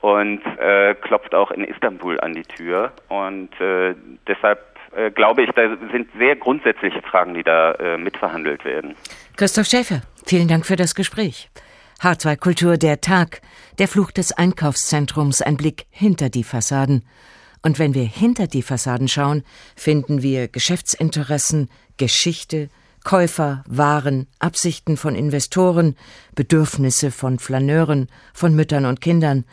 [0.01, 2.91] und äh, klopft auch in Istanbul an die Tür.
[3.09, 3.95] Und äh,
[4.27, 4.59] deshalb
[4.95, 8.95] äh, glaube ich, da sind sehr grundsätzliche Fragen, die da äh, mitverhandelt werden.
[9.35, 11.49] Christoph Schäfer, vielen Dank für das Gespräch.
[12.01, 13.41] H2 Kultur der Tag,
[13.77, 17.05] der Fluch des Einkaufszentrums, ein Blick hinter die Fassaden.
[17.61, 19.43] Und wenn wir hinter die Fassaden schauen,
[19.75, 22.69] finden wir Geschäftsinteressen, Geschichte,
[23.03, 25.97] Käufer, Waren, Absichten von Investoren,
[26.35, 29.43] Bedürfnisse von Flaneuren, von Müttern und Kindern.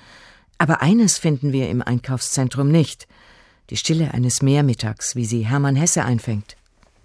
[0.58, 3.06] Aber eines finden wir im Einkaufszentrum nicht.
[3.70, 6.56] Die Stille eines Meermittags, wie sie Hermann Hesse einfängt.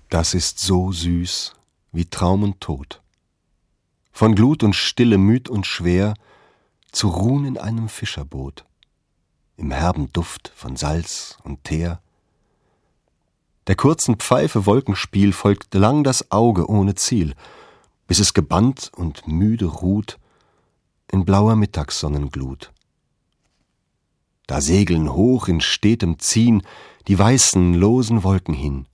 [0.09, 1.53] Das ist so süß
[1.91, 3.01] wie Traum und Tod.
[4.11, 6.13] Von Glut und Stille müd und schwer
[6.91, 8.65] zu ruhen in einem Fischerboot,
[9.57, 12.01] im herben Duft von Salz und Teer.
[13.67, 17.35] Der kurzen Pfeife Wolkenspiel folgt lang das Auge ohne Ziel,
[18.07, 20.19] bis es gebannt und müde ruht
[21.11, 22.71] in blauer Mittagssonnenglut.
[24.51, 26.61] Da segeln hoch in stetem Ziehen
[27.07, 28.85] die weißen, losen Wolken hin.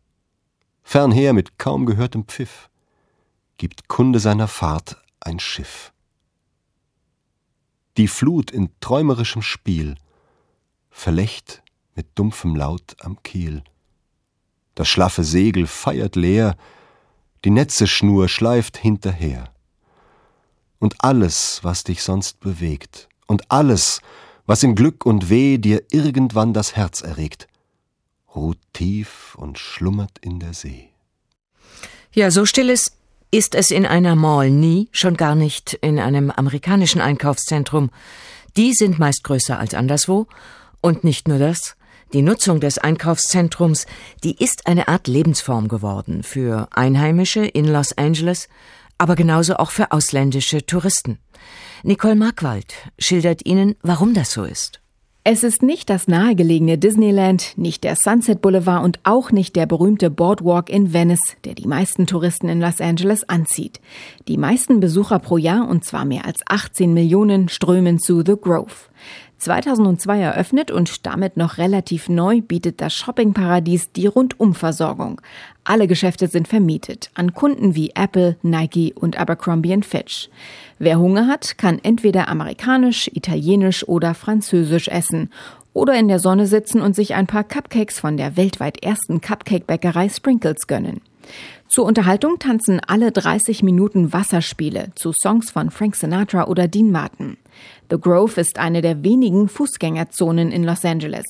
[0.83, 2.69] Fernher mit kaum gehörtem Pfiff
[3.57, 5.93] gibt Kunde seiner Fahrt ein Schiff.
[7.97, 9.95] Die Flut in träumerischem Spiel
[10.91, 11.63] verlächt
[11.95, 13.63] mit dumpfem Laut am Kiel.
[14.75, 16.55] Das schlaffe Segel feiert leer
[17.45, 19.51] die Netzeschnur schleift hinterher.
[20.77, 24.01] Und alles, was dich sonst bewegt, und alles,
[24.47, 27.47] was in Glück und Weh dir irgendwann das Herz erregt,
[28.33, 30.89] ruht tief und schlummert in der See.
[32.13, 32.93] Ja, so still ist,
[33.29, 37.91] ist es in einer Mall nie, schon gar nicht in einem amerikanischen Einkaufszentrum.
[38.55, 40.27] Die sind meist größer als anderswo.
[40.81, 41.75] Und nicht nur das.
[42.13, 43.85] Die Nutzung des Einkaufszentrums,
[44.23, 48.47] die ist eine Art Lebensform geworden für Einheimische in Los Angeles,
[48.97, 51.19] aber genauso auch für ausländische Touristen.
[51.83, 54.81] Nicole Markwald schildert Ihnen, warum das so ist.
[55.29, 60.09] Es ist nicht das nahegelegene Disneyland, nicht der Sunset Boulevard und auch nicht der berühmte
[60.09, 63.81] Boardwalk in Venice, der die meisten Touristen in Los Angeles anzieht.
[64.29, 68.87] Die meisten Besucher pro Jahr, und zwar mehr als 18 Millionen, strömen zu The Grove.
[69.39, 75.21] 2002 eröffnet und damit noch relativ neu bietet das Shoppingparadies die Rundumversorgung.
[75.63, 80.29] Alle Geschäfte sind vermietet an Kunden wie Apple, Nike und Abercrombie Fitch.
[80.79, 85.31] Wer Hunger hat, kann entweder amerikanisch, italienisch oder französisch essen
[85.73, 90.09] oder in der Sonne sitzen und sich ein paar Cupcakes von der weltweit ersten Cupcake-Bäckerei
[90.09, 91.01] Sprinkles gönnen.
[91.67, 97.37] Zur Unterhaltung tanzen alle 30 Minuten Wasserspiele zu Songs von Frank Sinatra oder Dean Martin.
[97.89, 101.23] The Grove ist eine der wenigen Fußgängerzonen in Los Angeles.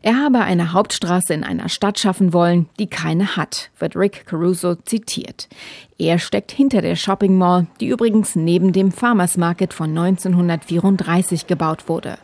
[0.00, 4.76] Er habe eine Hauptstraße in einer Stadt schaffen wollen, die keine hat, wird Rick Caruso
[4.76, 5.48] zitiert.
[5.98, 11.88] Er steckt hinter der Shopping Mall, die übrigens neben dem Farmers Market von 1934 gebaut
[11.88, 12.16] wurde.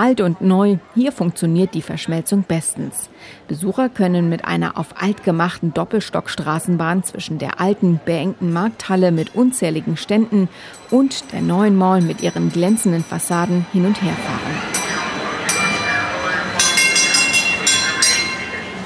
[0.00, 3.10] Alt und neu, hier funktioniert die Verschmelzung bestens.
[3.48, 9.98] Besucher können mit einer auf alt gemachten Doppelstockstraßenbahn zwischen der alten, beengten Markthalle mit unzähligen
[9.98, 10.48] Ständen
[10.90, 14.54] und der neuen Mall mit ihren glänzenden Fassaden hin und her fahren.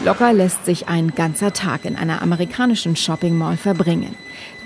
[0.05, 4.17] Locker lässt sich ein ganzer Tag in einer amerikanischen Shopping Mall verbringen.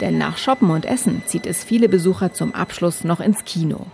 [0.00, 3.86] Denn nach Shoppen und Essen zieht es viele Besucher zum Abschluss noch ins Kino.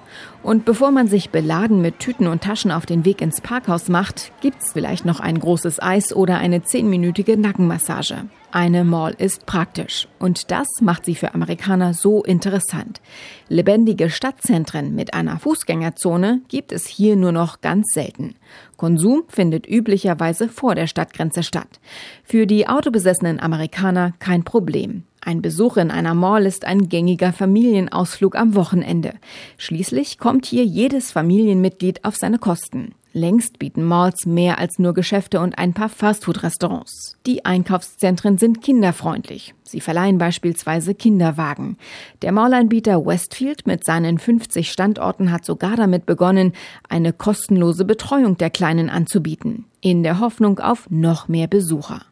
[0.43, 4.31] Und bevor man sich beladen mit Tüten und Taschen auf den Weg ins Parkhaus macht,
[4.43, 8.27] gibt's vielleicht noch ein großes Eis oder eine zehnminütige Nackenmassage.
[8.53, 10.07] Eine Mall ist praktisch.
[10.19, 13.01] Und das macht sie für Amerikaner so interessant.
[13.49, 18.37] Lebendige Stadtzentren mit einer Fußgängerzone gibt es hier nur noch ganz selten.
[18.77, 21.81] Konsum findet üblicherweise vor der Stadtgrenze statt.
[22.23, 25.05] Für die autobesessenen Amerikaner kein Problem.
[25.27, 29.15] Ein Besuch in einer Mall ist ein gängiger Familienausflug am Wochenende.
[29.57, 32.95] Schließlich kommt hier jedes Familienmitglied auf seine Kosten.
[33.15, 37.17] Längst bieten Malls mehr als nur Geschäfte und ein paar Fastfood-Restaurants.
[37.25, 39.55] Die Einkaufszentren sind kinderfreundlich.
[39.63, 41.79] Sie verleihen beispielsweise Kinderwagen.
[42.21, 46.53] Der Mallanbieter Westfield mit seinen 50 Standorten hat sogar damit begonnen,
[46.89, 52.03] eine kostenlose Betreuung der Kleinen anzubieten, in der Hoffnung auf noch mehr Besucher.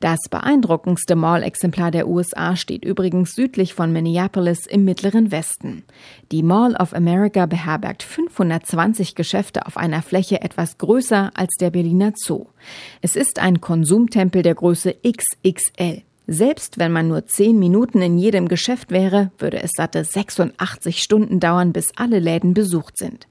[0.00, 5.84] Das beeindruckendste Mall-Exemplar der USA steht übrigens südlich von Minneapolis im mittleren Westen.
[6.32, 12.12] Die Mall of America beherbergt 520 Geschäfte auf einer Fläche etwas größer als der Berliner
[12.16, 12.46] Zoo.
[13.02, 16.02] Es ist ein Konsumtempel der Größe XXL.
[16.32, 21.40] Selbst wenn man nur zehn Minuten in jedem Geschäft wäre, würde es satte 86 Stunden
[21.40, 23.26] dauern, bis alle Läden besucht sind.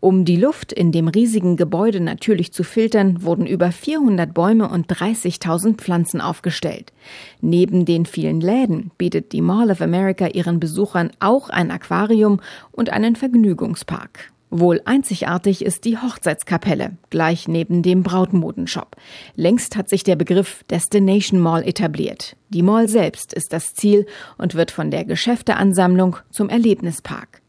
[0.00, 4.86] Um die Luft in dem riesigen Gebäude natürlich zu filtern, wurden über 400 Bäume und
[4.92, 6.92] 30.000 Pflanzen aufgestellt.
[7.40, 12.38] Neben den vielen Läden bietet die Mall of America ihren Besuchern auch ein Aquarium
[12.70, 14.31] und einen Vergnügungspark.
[14.54, 18.96] Wohl einzigartig ist die Hochzeitskapelle, gleich neben dem Brautmodenshop.
[19.34, 22.36] Längst hat sich der Begriff Destination Mall etabliert.
[22.50, 24.04] Die Mall selbst ist das Ziel
[24.36, 27.40] und wird von der Geschäfteansammlung zum Erlebnispark.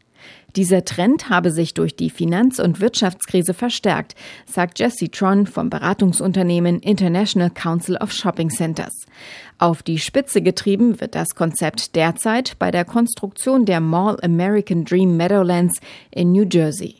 [0.56, 4.14] Dieser Trend habe sich durch die Finanz- und Wirtschaftskrise verstärkt,
[4.46, 9.04] sagt Jesse Tron vom Beratungsunternehmen International Council of Shopping Centers.
[9.58, 15.16] Auf die Spitze getrieben wird das Konzept derzeit bei der Konstruktion der Mall American Dream
[15.16, 16.96] Meadowlands in New Jersey.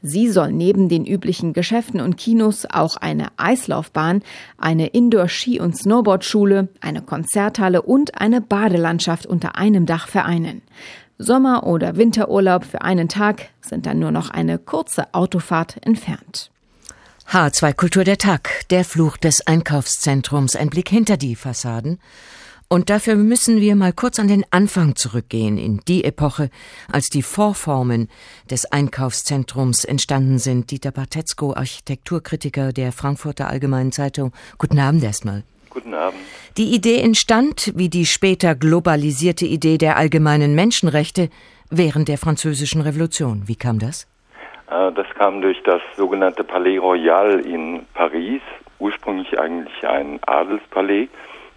[0.00, 4.22] Sie soll neben den üblichen Geschäften und Kinos auch eine Eislaufbahn,
[4.56, 10.62] eine Indoor-Ski- und Snowboardschule, eine Konzerthalle und eine Badelandschaft unter einem Dach vereinen.
[11.18, 16.52] Sommer- oder Winterurlaub für einen Tag sind dann nur noch eine kurze Autofahrt entfernt.
[17.30, 22.00] H2 Kultur der Tag, der Fluch des Einkaufszentrums, ein Blick hinter die Fassaden.
[22.68, 26.48] Und dafür müssen wir mal kurz an den Anfang zurückgehen, in die Epoche,
[26.90, 28.08] als die Vorformen
[28.50, 30.70] des Einkaufszentrums entstanden sind.
[30.70, 34.32] Dieter Bartetzko, Architekturkritiker der Frankfurter Allgemeinen Zeitung.
[34.56, 35.44] Guten Abend erstmal.
[35.68, 36.20] Guten Abend.
[36.56, 41.28] Die Idee entstand, wie die später globalisierte Idee der allgemeinen Menschenrechte,
[41.68, 43.42] während der Französischen Revolution.
[43.48, 44.06] Wie kam das?
[44.70, 48.42] Äh, das kam durch das sogenannte Palais Royal in Paris,
[48.78, 51.08] ursprünglich eigentlich ein Adelspalais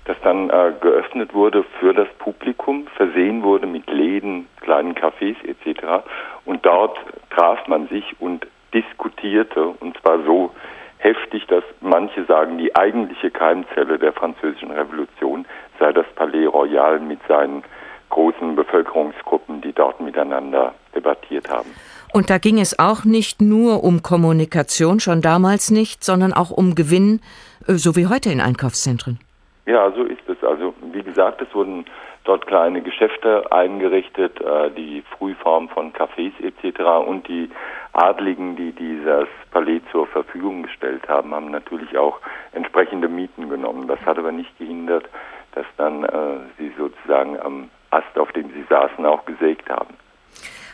[0.06, 6.04] das dann äh, geöffnet wurde für das Publikum, versehen wurde mit Läden, kleinen Cafés etc.
[6.46, 6.98] Und dort
[7.30, 10.52] traf man sich und diskutierte, und zwar so
[10.98, 15.46] heftig, dass manche sagen, die eigentliche Keimzelle der französischen Revolution
[15.80, 17.64] sei das Palais Royal mit seinen
[18.10, 21.74] großen Bevölkerungsgruppen, die dort miteinander debattiert haben.
[22.14, 26.76] Und da ging es auch nicht nur um Kommunikation, schon damals nicht, sondern auch um
[26.76, 27.22] Gewinn,
[27.68, 29.20] äh, so wie heute in Einkaufszentren.
[29.66, 30.44] Ja, so ist es.
[30.44, 31.86] Also wie gesagt, es wurden
[32.24, 37.08] dort kleine Geschäfte eingerichtet, äh, die Frühform von Cafés etc.
[37.08, 37.50] und die
[37.94, 42.20] Adligen, die dieses Palais zur Verfügung gestellt haben, haben natürlich auch
[42.54, 43.88] entsprechende Mieten genommen.
[43.88, 45.06] Das hat aber nicht gehindert,
[45.54, 49.96] dass dann äh, sie sozusagen am Ast, auf dem sie saßen, auch gesägt haben.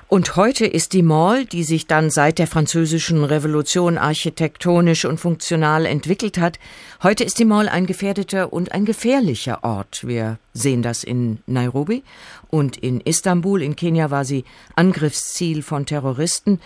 [0.09, 5.85] Und heute ist die Mall, die sich dann seit der französischen Revolution architektonisch und funktional
[5.85, 6.59] entwickelt hat,
[7.03, 10.07] heute ist die Mall ein gefährdeter und ein gefährlicher Ort.
[10.07, 12.03] Wir sehen das in Nairobi
[12.49, 13.61] und in Istanbul.
[13.61, 14.45] In Kenia war sie
[14.77, 16.61] Angriffsziel von Terroristen.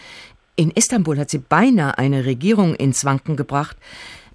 [0.55, 3.75] In Istanbul hat sie beinahe eine Regierung ins Wanken gebracht.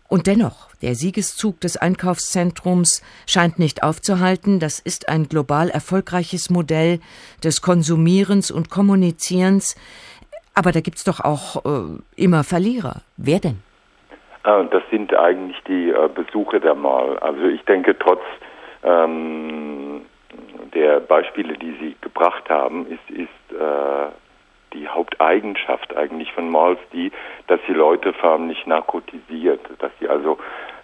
[0.09, 4.61] Und dennoch, der Siegeszug des Einkaufszentrums scheint nicht aufzuhalten.
[4.61, 7.01] Das ist ein global erfolgreiches Modell
[7.43, 9.75] des Konsumierens und Kommunizierens.
[10.55, 13.03] Aber da gibt es doch auch äh, immer Verlierer.
[13.17, 13.63] Wer denn?
[14.45, 17.19] Ah, das sind eigentlich die äh, Besucher der Mall.
[17.19, 18.21] Also ich denke, trotz
[18.85, 20.03] ähm,
[20.73, 24.07] der Beispiele, die Sie gebracht haben, ist, ist äh,
[24.77, 27.11] die Haupteigenschaft eigentlich von Malls die,
[27.47, 30.39] dass sie Leute förmlich narkotisiert, dass sie also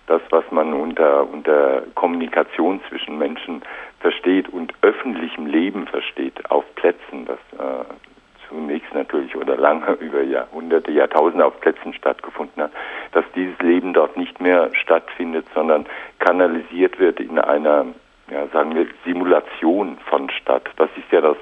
[0.06, 3.62] das, was man unter, unter Kommunikation zwischen Menschen
[4.00, 7.84] versteht und öffentlichem Leben versteht, auf Plätzen, das äh,
[8.48, 12.72] zunächst natürlich oder lange über Jahrhunderte, Jahrtausende auf Plätzen stattgefunden hat,
[13.12, 15.86] dass dieses Leben dort nicht mehr stattfindet, sondern
[16.18, 17.86] kanalisiert wird in einer,
[18.30, 20.68] ja, sagen wir, Simulation von Stadt.
[20.76, 21.36] Das ist ja das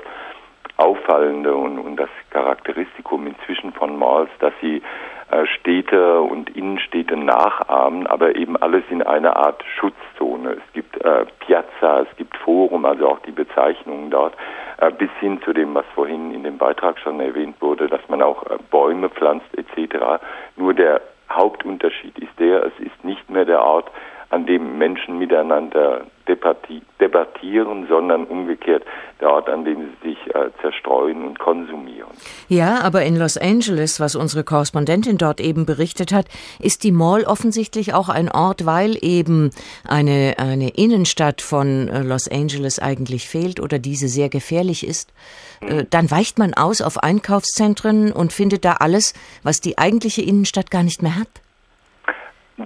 [0.81, 4.83] Auffallende und, und das Charakteristikum inzwischen von Malls, dass sie
[5.31, 10.55] äh, Städte und Innenstädte nachahmen, aber eben alles in einer Art Schutzzone.
[10.55, 14.35] Es gibt äh, Piazza, es gibt Forum, also auch die Bezeichnungen dort,
[14.79, 18.23] äh, bis hin zu dem, was vorhin in dem Beitrag schon erwähnt wurde, dass man
[18.23, 20.23] auch äh, Bäume pflanzt etc.
[20.57, 23.91] Nur der Hauptunterschied ist der, es ist nicht mehr der Ort,
[24.31, 28.85] an dem Menschen miteinander debattieren, sondern umgekehrt
[29.21, 32.11] der Ort, an dem sie sich äh, zerstreuen und konsumieren.
[32.49, 36.27] Ja, aber in Los Angeles, was unsere Korrespondentin dort eben berichtet hat,
[36.61, 39.51] ist die Mall offensichtlich auch ein Ort, weil eben
[39.89, 45.13] eine, eine Innenstadt von äh, Los Angeles eigentlich fehlt oder diese sehr gefährlich ist.
[45.61, 50.71] Äh, dann weicht man aus auf Einkaufszentren und findet da alles, was die eigentliche Innenstadt
[50.71, 51.29] gar nicht mehr hat.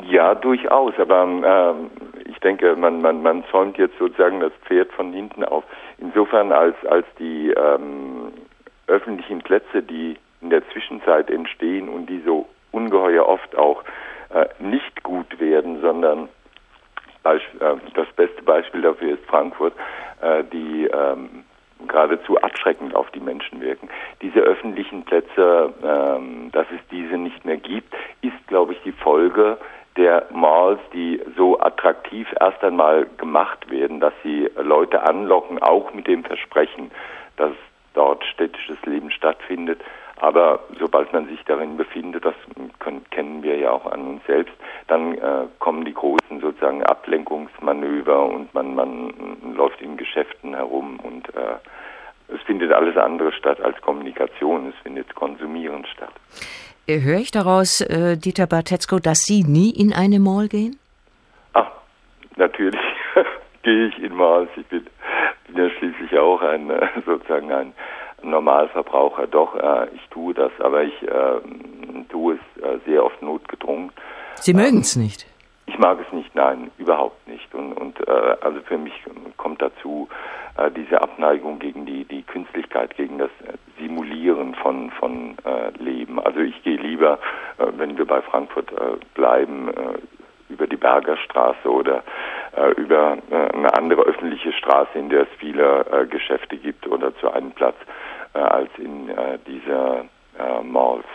[0.02, 1.90] Ja, durchaus, aber ähm,
[2.26, 5.64] ich denke, man, man, man zäumt jetzt sozusagen das Pferd von hinten auf.
[5.98, 8.32] Insofern, als, als die ähm,
[8.86, 13.82] öffentlichen Plätze, die in der Zwischenzeit entstehen und die so ungeheuer oft auch
[14.30, 16.28] äh, nicht gut werden, sondern
[17.24, 17.38] äh,
[17.94, 19.74] das beste Beispiel dafür ist Frankfurt,
[20.20, 21.44] äh, die ähm,
[21.88, 23.88] geradezu abschreckend auf die Menschen wirken.
[24.22, 29.58] Diese öffentlichen Plätze, ähm, dass es diese nicht mehr gibt, ist, glaube ich, die Folge
[29.96, 36.06] der Malls, die so attraktiv erst einmal gemacht werden, dass sie Leute anlocken, auch mit
[36.06, 36.90] dem Versprechen,
[37.36, 37.52] dass
[37.94, 39.80] dort städtisches Leben stattfindet.
[40.16, 42.34] Aber sobald man sich darin befindet, das
[42.78, 44.54] können, kennen wir ja auch an uns selbst,
[44.86, 49.12] dann äh, kommen die großen sozusagen Ablenkungsmanöver und man, man
[49.54, 51.56] läuft in Geschäften herum und äh,
[52.28, 56.12] es findet alles andere statt als Kommunikation, es findet Konsumieren statt.
[56.86, 60.78] Äh, höre ich daraus, äh, Dieter Bartetzko, dass Sie nie in eine Mall gehen?
[61.54, 61.68] Ah,
[62.36, 62.80] natürlich
[63.62, 64.50] gehe ich in Malls.
[64.56, 64.86] Ich bin,
[65.46, 67.72] bin ja schließlich auch ein äh, sozusagen ein
[68.22, 69.26] Normalverbraucher.
[69.28, 71.40] Doch, äh, ich tue das, aber ich äh,
[72.10, 73.90] tue es äh, sehr oft notgedrungen.
[74.36, 75.26] Sie mögen es nicht?
[75.66, 77.54] Ich mag es nicht, nein, überhaupt nicht.
[77.54, 78.92] Und, und äh, also für mich
[79.36, 80.08] kommt dazu
[80.56, 83.30] äh, diese Abneigung gegen die, die Künstlichkeit, gegen das
[83.78, 86.20] Simulieren von, von äh, Leben.
[86.20, 87.18] Also ich gehe lieber,
[87.58, 89.98] äh, wenn wir bei Frankfurt äh, bleiben, äh,
[90.48, 92.02] über die Bergerstraße oder
[92.56, 97.16] äh, über äh, eine andere öffentliche Straße, in der es viele äh, Geschäfte gibt oder
[97.16, 97.76] zu einem Platz
[98.34, 100.04] äh, als in äh, dieser
[100.38, 101.06] äh, Malls.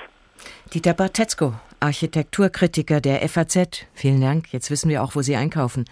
[0.74, 3.86] Dieter Bartetzko, Architekturkritiker der FAZ.
[3.94, 4.52] Vielen Dank.
[4.52, 5.86] Jetzt wissen wir auch, wo Sie einkaufen.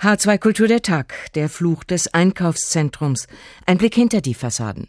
[0.00, 3.26] H2 Kultur der Tag, der Fluch des Einkaufszentrums.
[3.66, 4.88] Ein Blick hinter die Fassaden.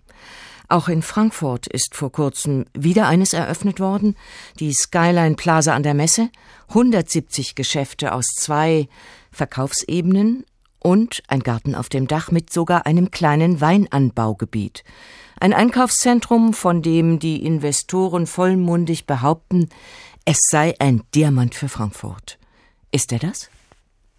[0.68, 4.16] Auch in Frankfurt ist vor kurzem wieder eines eröffnet worden,
[4.60, 6.30] die Skyline Plaza an der Messe,
[6.68, 8.88] 170 Geschäfte aus zwei
[9.32, 10.46] Verkaufsebenen
[10.78, 14.84] und ein Garten auf dem Dach mit sogar einem kleinen Weinanbaugebiet.
[15.40, 19.70] Ein Einkaufszentrum, von dem die Investoren vollmundig behaupten,
[20.26, 22.38] es sei ein Diamant für Frankfurt.
[22.92, 23.50] Ist er das?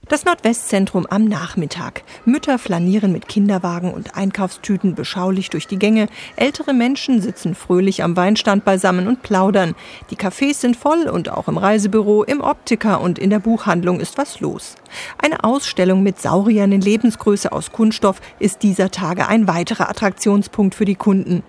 [0.08, 2.02] Das Nordwestzentrum am Nachmittag.
[2.24, 6.08] Mütter flanieren mit Kinderwagen und Einkaufstüten beschaulich durch die Gänge.
[6.34, 9.76] Ältere Menschen sitzen fröhlich am Weinstand beisammen und plaudern.
[10.10, 14.18] Die Cafés sind voll und auch im Reisebüro, im Optiker und in der Buchhandlung ist
[14.18, 14.74] was los.
[15.18, 20.86] Eine Ausstellung mit Sauriern in Lebensgröße aus Kunststoff ist dieser Tage ein weiterer Attraktionspunkt für
[20.86, 21.44] die Kunden.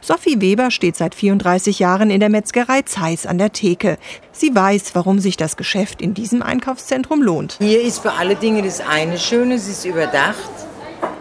[0.00, 3.98] Sophie Weber steht seit 34 Jahren in der Metzgerei Zeiss an der Theke.
[4.32, 7.58] Sie weiß, warum sich das Geschäft in diesem Einkaufszentrum lohnt.
[7.60, 10.50] Hier ist für alle Dinge das eine Schöne, es ist überdacht.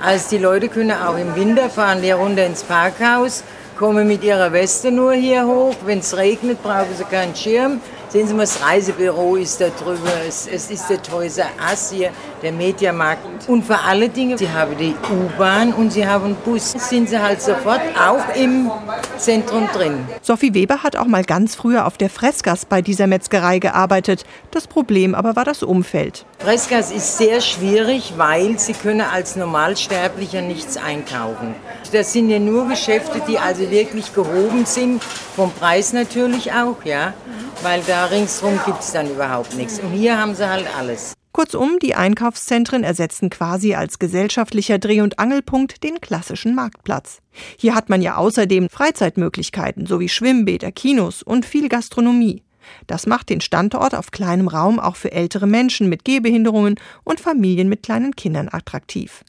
[0.01, 3.43] Also die Leute können auch im Winter fahren hier runter ins Parkhaus,
[3.78, 5.76] kommen mit ihrer Weste nur hier hoch.
[5.86, 7.80] Wenn es regnet, brauchen sie keinen Schirm.
[8.14, 12.11] Sehen Sie mal, das Reisebüro ist da drüber, es, es ist der Toys Ass hier,
[12.43, 13.49] der Mediamarkt.
[13.49, 16.74] Und vor allen Dingen, Sie haben die U-Bahn und Sie haben einen Bus.
[16.74, 18.70] Sind Sie halt sofort auch im
[19.18, 20.05] Zentrum drin.
[20.22, 24.26] Sophie Weber hat auch mal ganz früher auf der Freskas bei dieser Metzgerei gearbeitet.
[24.51, 26.28] Das Problem aber war das Umfeld.
[26.38, 31.55] Freskas ist sehr schwierig, weil Sie können als Normalsterblicher nichts einkaufen.
[31.91, 35.01] Das sind ja nur Geschäfte, die also wirklich gehoben sind,
[35.36, 37.16] vom Preis natürlich auch, ja
[37.64, 39.80] weil da ringsherum gibt es dann überhaupt nichts.
[39.80, 41.14] Und hier haben sie halt alles.
[41.34, 47.22] Kurzum, die Einkaufszentren ersetzen quasi als gesellschaftlicher Dreh- und Angelpunkt den klassischen Marktplatz.
[47.58, 52.43] Hier hat man ja außerdem Freizeitmöglichkeiten sowie Schwimmbäder, Kinos und viel Gastronomie.
[52.86, 57.68] Das macht den Standort auf kleinem Raum auch für ältere Menschen mit Gehbehinderungen und Familien
[57.68, 59.24] mit kleinen Kindern attraktiv.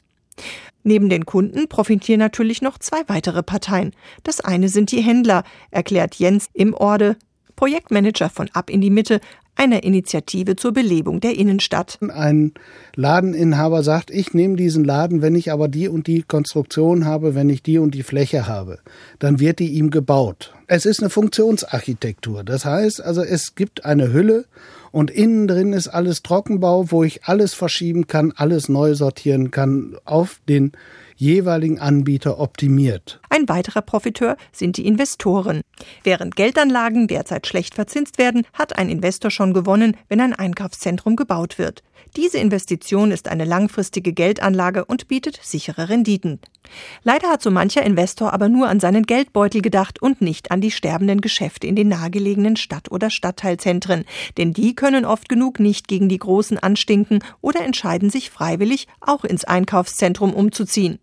[0.83, 3.93] Neben den Kunden profitieren natürlich noch zwei weitere Parteien.
[4.21, 7.17] Das eine sind die Händler, erklärt Jens im Orde,
[7.55, 9.19] Projektmanager von Ab in die Mitte,
[9.55, 11.97] einer Initiative zur Belebung der Innenstadt.
[12.13, 12.53] Ein
[12.95, 17.49] Ladeninhaber sagt, ich nehme diesen Laden, wenn ich aber die und die Konstruktion habe, wenn
[17.49, 18.79] ich die und die Fläche habe,
[19.19, 20.53] dann wird die ihm gebaut.
[20.67, 22.43] Es ist eine Funktionsarchitektur.
[22.43, 24.45] Das heißt also, es gibt eine Hülle
[24.91, 29.95] und innen drin ist alles Trockenbau, wo ich alles verschieben kann, alles neu sortieren kann
[30.05, 30.73] auf den
[31.15, 33.19] jeweiligen Anbieter optimiert.
[33.29, 35.61] Ein weiterer Profiteur sind die Investoren.
[36.03, 41.57] Während Geldanlagen derzeit schlecht verzinst werden, hat ein Investor schon gewonnen, wenn ein Einkaufszentrum gebaut
[41.57, 41.83] wird.
[42.15, 46.39] Diese Investition ist eine langfristige Geldanlage und bietet sichere Renditen.
[47.03, 50.71] Leider hat so mancher Investor aber nur an seinen Geldbeutel gedacht und nicht an die
[50.71, 54.05] sterbenden Geschäfte in den nahegelegenen Stadt- oder Stadtteilzentren.
[54.37, 59.25] Denn die können oft genug nicht gegen die Großen anstinken oder entscheiden sich freiwillig, auch
[59.25, 60.99] ins Einkaufszentrum umzuziehen.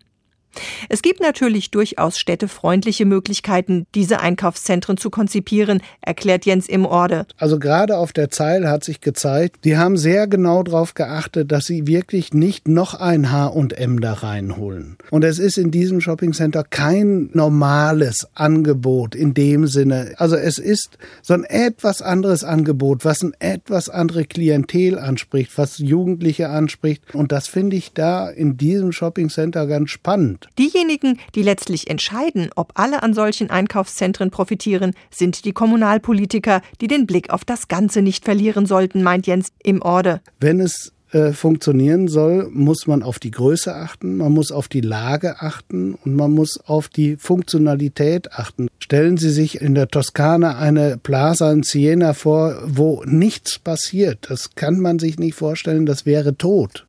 [0.89, 7.27] Es gibt natürlich durchaus städtefreundliche Möglichkeiten, diese Einkaufszentren zu konzipieren, erklärt Jens im Orde.
[7.39, 11.67] Also gerade auf der Zeil hat sich gezeigt, die haben sehr genau darauf geachtet, dass
[11.67, 14.97] sie wirklich nicht noch ein H&M da reinholen.
[15.11, 20.15] Und es ist in diesem Shoppingcenter kein normales Angebot in dem Sinne.
[20.19, 25.79] Also es ist so ein etwas anderes Angebot, was ein etwas andere Klientel anspricht, was
[25.79, 27.15] Jugendliche anspricht.
[27.15, 30.42] Und das finde ich da in diesem Shoppingcenter ganz spannend.
[30.59, 37.07] Diejenigen, die letztlich entscheiden, ob alle an solchen Einkaufszentren profitieren, sind die Kommunalpolitiker, die den
[37.07, 40.21] Blick auf das Ganze nicht verlieren sollten, meint Jens im Orde.
[40.41, 44.81] Wenn es äh, funktionieren soll, muss man auf die Größe achten, man muss auf die
[44.81, 48.69] Lage achten und man muss auf die Funktionalität achten.
[48.79, 54.31] Stellen Sie sich in der Toskana eine Plaza in Siena vor, wo nichts passiert.
[54.31, 56.87] Das kann man sich nicht vorstellen, das wäre tot.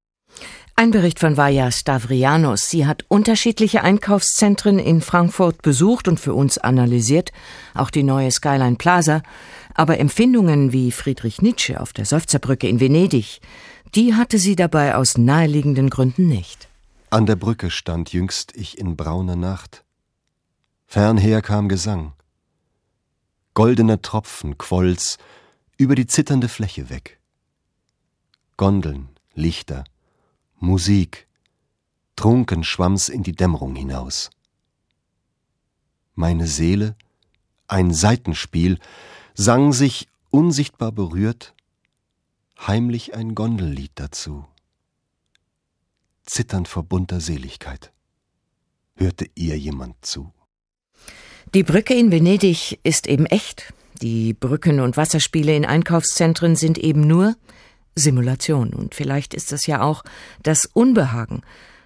[0.75, 2.69] Ein Bericht von Vaja Stavrianos.
[2.69, 7.31] Sie hat unterschiedliche Einkaufszentren in Frankfurt besucht und für uns analysiert,
[7.75, 9.21] auch die neue Skyline Plaza.
[9.75, 13.39] Aber Empfindungen wie Friedrich Nietzsche auf der Seufzerbrücke in Venedig,
[13.93, 16.67] die hatte sie dabei aus naheliegenden Gründen nicht.
[17.11, 19.83] An der Brücke stand jüngst ich in brauner Nacht.
[20.87, 22.13] Fernher kam Gesang.
[23.53, 25.19] Goldener Tropfen quoll's
[25.77, 27.19] über die zitternde Fläche weg.
[28.57, 29.83] Gondeln, Lichter,
[30.63, 31.27] Musik.
[32.15, 34.29] Trunken schwamm's in die Dämmerung hinaus.
[36.15, 36.95] Meine Seele,
[37.67, 38.79] ein Seitenspiel,
[39.33, 41.53] sang sich unsichtbar berührt,
[42.65, 44.45] heimlich ein Gondellied dazu.
[46.25, 47.91] Zitternd vor bunter Seligkeit.
[48.95, 50.31] Hörte ihr jemand zu?
[51.53, 53.73] Die Brücke in Venedig ist eben echt.
[54.01, 57.35] Die Brücken und Wasserspiele in Einkaufszentren sind eben nur
[57.95, 58.73] Simulation.
[58.73, 60.03] Und vielleicht ist es ja auch
[60.41, 61.41] das Unbehagen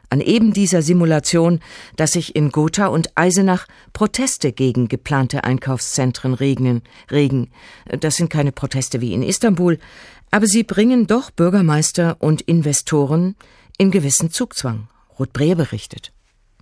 [0.09, 1.59] an eben dieser Simulation,
[1.95, 6.81] dass sich in Gotha und Eisenach Proteste gegen geplante Einkaufszentren regnen,
[7.11, 7.51] regen.
[7.99, 9.79] Das sind keine Proteste wie in Istanbul,
[10.31, 13.35] aber sie bringen doch Bürgermeister und Investoren
[13.77, 14.87] in gewissen Zugzwang.
[15.19, 16.11] Ruth Brehr berichtet.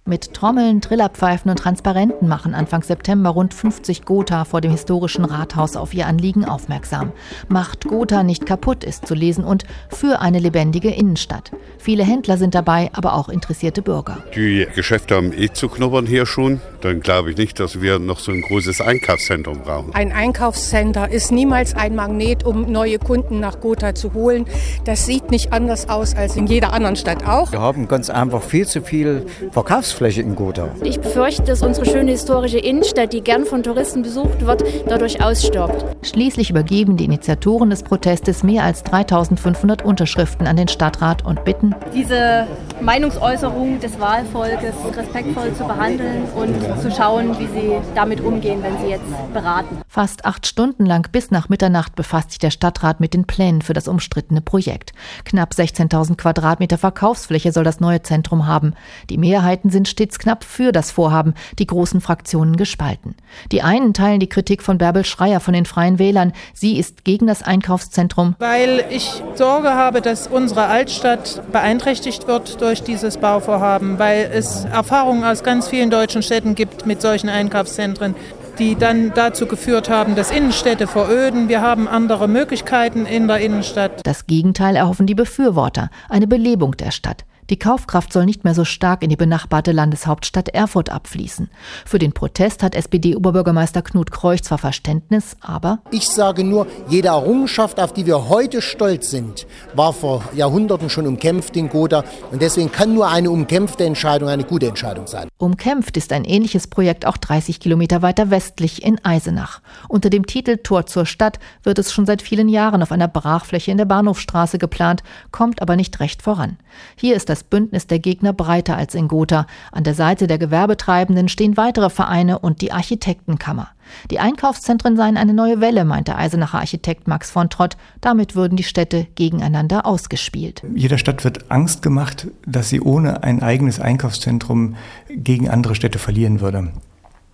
[0.08, 5.76] Mit Trommeln, Trillerpfeifen und Transparenten machen Anfang September rund 50 Gotha vor dem historischen Rathaus
[5.76, 7.12] auf ihr Anliegen aufmerksam.
[7.48, 11.50] Macht Gotha nicht kaputt ist zu lesen und für eine lebendige Innenstadt.
[11.80, 14.20] Viele Händler sind dabei, aber auch interessierte Bürger.
[14.36, 16.62] Die Geschäfte haben eh zu knubbern hier schon.
[16.82, 19.96] Dann glaube ich nicht, dass wir noch so ein großes Einkaufszentrum brauchen.
[19.96, 24.46] Ein Einkaufscenter ist niemals ein Magnet, um neue Kunden nach Gotha zu holen.
[24.84, 27.52] Das sieht nicht anders aus als in jeder anderen Stadt auch.
[27.52, 30.70] Wir haben ganz einfach viel zu viel Verkaufs Verkehrsfläche in Gotha.
[30.84, 35.86] Ich befürchte, dass unsere schöne historische Innenstadt, die gern von Touristen besucht wird, dadurch ausstirbt.
[36.06, 41.74] Schließlich übergeben die Initiatoren des Protestes mehr als 3500 Unterschriften an den Stadtrat und bitten,
[41.94, 42.48] diese
[42.82, 48.92] Meinungsäußerung des Wahlvolkes respektvoll zu behandeln und zu schauen, wie sie damit umgehen, wenn sie
[48.92, 49.82] jetzt beraten.
[49.88, 53.74] Fast acht Stunden lang bis nach Mitternacht befasst sich der Stadtrat mit den Plänen für
[53.74, 54.92] das umstrittene Projekt.
[55.24, 58.74] Knapp 16.000 Quadratmeter Verkaufsfläche soll das neue Zentrum haben.
[59.10, 63.16] Die Mehrheiten sind stets knapp für das Vorhaben, die großen Fraktionen gespalten.
[63.52, 66.34] Die einen teilen die Kritik von Bärbel Schreier von den Freien Wählern.
[66.54, 68.36] Sie ist gegen das Einkaufszentrum.
[68.40, 75.24] Weil ich Sorge habe, dass unsere Altstadt beeinträchtigt wird durch dieses Bauvorhaben, weil es Erfahrungen
[75.24, 78.16] aus ganz vielen deutschen Städten gibt mit solchen Einkaufszentren
[78.60, 81.50] die dann dazu geführt haben, dass Innenstädte veröden.
[81.50, 84.02] Wir haben andere Möglichkeiten in der Innenstadt.
[84.06, 87.26] Das Gegenteil erhoffen die Befürworter, eine Belebung der Stadt.
[87.52, 91.50] Die Kaufkraft soll nicht mehr so stark in die benachbarte Landeshauptstadt Erfurt abfließen.
[91.86, 97.80] Für den Protest hat SPD-Oberbürgermeister Knut Kreuch zwar Verständnis, aber ich sage nur, jede Errungenschaft,
[97.80, 102.72] auf die wir heute stolz sind, war vor Jahrhunderten schon umkämpft in Gotha und deswegen
[102.72, 105.28] kann nur eine umkämpfte Entscheidung eine gute Entscheidung sein.
[105.38, 109.62] Umkämpft ist ein ähnliches Projekt auch 30 Kilometer weiter westlich in Eisenach.
[109.88, 113.70] Unter dem Titel Tor zur Stadt wird es schon seit vielen Jahren auf einer Brachfläche
[113.70, 116.58] in der Bahnhofstraße geplant, kommt aber nicht recht voran.
[116.96, 119.48] Hier ist das Bündnis der Gegner breiter als in Gotha.
[119.72, 123.70] An der Seite der Gewerbetreibenden stehen weitere Vereine und die Architektenkammer.
[124.10, 127.78] Die Einkaufszentren seien eine neue Welle, meint der Eisenacher Architekt Max von Trott.
[128.02, 130.64] Damit würden die Städte gegeneinander ausgespielt.
[130.74, 134.76] Jeder Stadt wird Angst gemacht, dass sie ohne ein eigenes Einkaufszentrum
[135.10, 136.72] gegen andere Städte verlieren würde.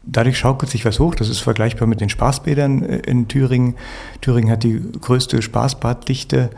[0.03, 1.13] Dadurch schaukelt sich was hoch.
[1.13, 3.75] Das ist vergleichbar mit den Spaßbädern äh, in Thüringen.
[4.19, 6.49] Thüringen hat die größte Spaßbaddichte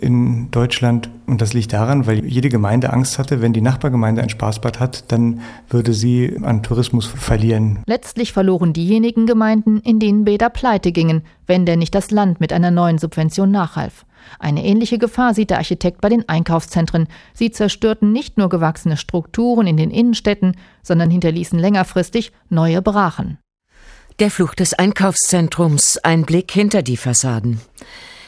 [0.00, 1.08] in Deutschland.
[1.26, 5.12] Und das liegt daran, weil jede Gemeinde Angst hatte, wenn die Nachbargemeinde ein Spaßbad hat,
[5.12, 5.40] dann
[5.70, 7.80] würde sie an Tourismus verlieren.
[7.86, 12.52] Letztlich verloren diejenigen Gemeinden, in denen Bäder pleite gingen, wenn denn nicht das Land mit
[12.52, 14.04] einer neuen Subvention nachhalf.
[14.38, 17.08] Eine ähnliche Gefahr sieht der Architekt bei den Einkaufszentren.
[17.34, 23.38] Sie zerstörten nicht nur gewachsene Strukturen in den Innenstädten, sondern hinterließen längerfristig neue Brachen.
[24.18, 27.60] Der Fluch des Einkaufszentrums, ein Blick hinter die Fassaden.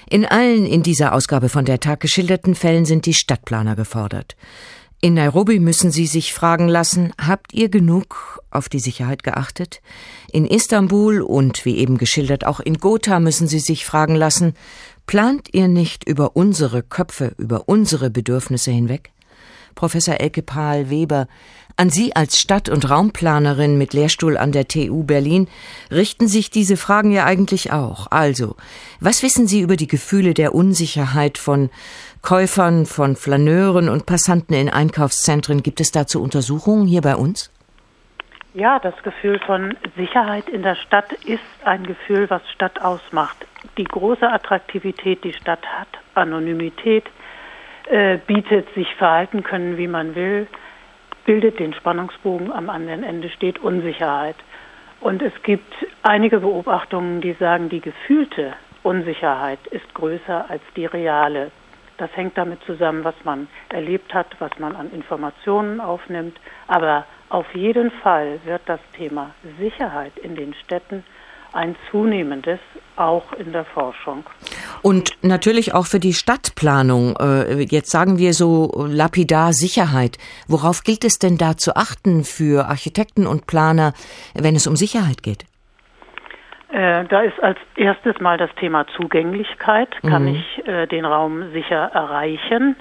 [0.09, 4.37] In allen in dieser Ausgabe von der Tag geschilderten Fällen sind die Stadtplaner gefordert.
[5.03, 9.81] In Nairobi müssen sie sich fragen lassen, habt ihr genug auf die Sicherheit geachtet?
[10.31, 14.55] In Istanbul und wie eben geschildert auch in Gotha müssen sie sich fragen lassen,
[15.11, 19.11] Plant ihr nicht über unsere Köpfe, über unsere Bedürfnisse hinweg?
[19.75, 21.27] Professor Elke Pahl-Weber,
[21.75, 25.49] an Sie als Stadt- und Raumplanerin mit Lehrstuhl an der TU Berlin
[25.91, 28.07] richten sich diese Fragen ja eigentlich auch.
[28.13, 28.55] Also,
[29.01, 31.71] was wissen Sie über die Gefühle der Unsicherheit von
[32.23, 35.65] Käufern, von Flaneuren und Passanten in Einkaufszentren?
[35.65, 37.51] Gibt es dazu Untersuchungen hier bei uns?
[38.53, 43.47] Ja, das Gefühl von Sicherheit in der Stadt ist ein Gefühl, was Stadt ausmacht
[43.77, 47.05] die große Attraktivität, die Stadt hat, Anonymität,
[47.89, 50.47] äh, bietet sich verhalten können, wie man will,
[51.25, 54.37] bildet den Spannungsbogen, am anderen Ende steht Unsicherheit.
[55.01, 55.73] Und es gibt
[56.03, 61.51] einige Beobachtungen, die sagen, die gefühlte Unsicherheit ist größer als die reale.
[61.99, 66.39] Das hängt damit zusammen, was man erlebt hat, was man an Informationen aufnimmt.
[66.67, 71.05] Aber auf jeden Fall wird das Thema Sicherheit in den Städten
[71.53, 72.61] ein zunehmendes,
[72.97, 74.25] auch in der Forschung.
[74.83, 77.17] Und natürlich auch für die Stadtplanung.
[77.21, 80.19] Äh, jetzt sagen wir so lapidar Sicherheit.
[80.49, 83.95] Worauf gilt es denn da zu achten für Architekten und Planer,
[84.35, 85.45] wenn es um Sicherheit geht?
[86.73, 89.91] Äh, da ist als erstes mal das Thema Zugänglichkeit.
[90.03, 90.37] Kann mhm.
[90.37, 92.77] ich äh, den Raum sicher erreichen?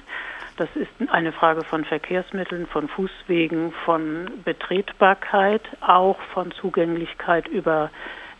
[0.60, 7.90] Das ist eine Frage von Verkehrsmitteln, von Fußwegen, von Betretbarkeit, auch von Zugänglichkeit über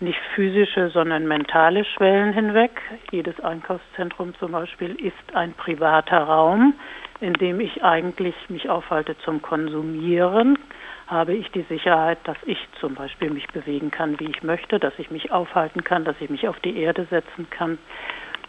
[0.01, 2.73] nicht physische, sondern mentale Schwellen hinweg.
[3.11, 6.75] Jedes Einkaufszentrum zum Beispiel ist ein privater Raum,
[7.23, 10.59] in dem ich eigentlich mich aufhalte zum Konsumieren.
[11.07, 14.93] Habe ich die Sicherheit, dass ich zum Beispiel mich bewegen kann, wie ich möchte, dass
[14.99, 17.79] ich mich aufhalten kann, dass ich mich auf die Erde setzen kann.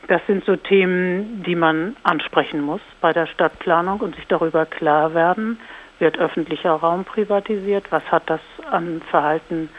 [0.07, 5.13] Das sind so Themen, die man ansprechen muss bei der Stadtplanung und sich darüber klar
[5.13, 5.59] werden,
[5.99, 9.69] wird öffentlicher Raum privatisiert, was hat das an Verhalten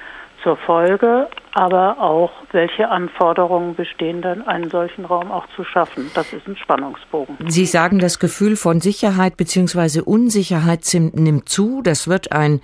[0.42, 6.10] zur Folge, aber auch, welche Anforderungen bestehen dann, einen solchen Raum auch zu schaffen.
[6.14, 7.36] Das ist ein Spannungsbogen.
[7.48, 10.00] Sie sagen, das Gefühl von Sicherheit bzw.
[10.00, 11.82] Unsicherheit nimmt zu.
[11.82, 12.60] Das wird ein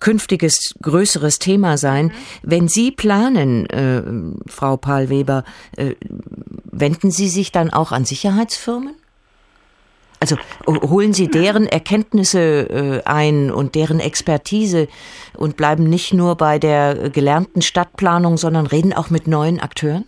[0.00, 2.06] künftiges größeres Thema sein.
[2.06, 2.12] Mhm.
[2.42, 4.02] Wenn Sie planen, äh,
[4.50, 5.44] Frau Pahl-Weber,
[5.76, 5.94] äh,
[6.64, 8.94] wenden Sie sich dann auch an Sicherheitsfirmen?
[10.20, 14.88] Also holen Sie deren Erkenntnisse äh, ein und deren Expertise
[15.36, 20.04] und bleiben nicht nur bei der gelernten Stadtplanung, sondern reden auch mit neuen Akteuren?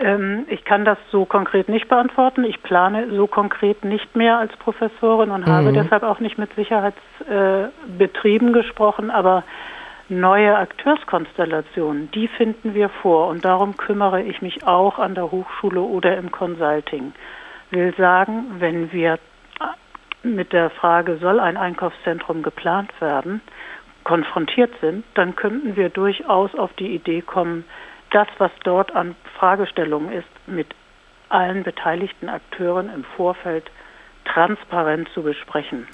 [0.00, 2.44] Ähm, ich kann das so konkret nicht beantworten.
[2.44, 5.50] Ich plane so konkret nicht mehr als Professorin und mhm.
[5.50, 9.44] habe deshalb auch nicht mit Sicherheitsbetrieben äh, gesprochen, aber
[10.08, 15.80] neue Akteurskonstellationen, die finden wir vor und darum kümmere ich mich auch an der Hochschule
[15.80, 17.12] oder im Consulting
[17.70, 19.18] will sagen, wenn wir
[20.22, 23.40] mit der Frage, soll ein Einkaufszentrum geplant werden,
[24.04, 27.64] konfrontiert sind, dann könnten wir durchaus auf die Idee kommen,
[28.10, 30.68] das, was dort an Fragestellungen ist, mit
[31.28, 33.70] allen beteiligten Akteuren im Vorfeld
[34.24, 35.86] transparent zu besprechen.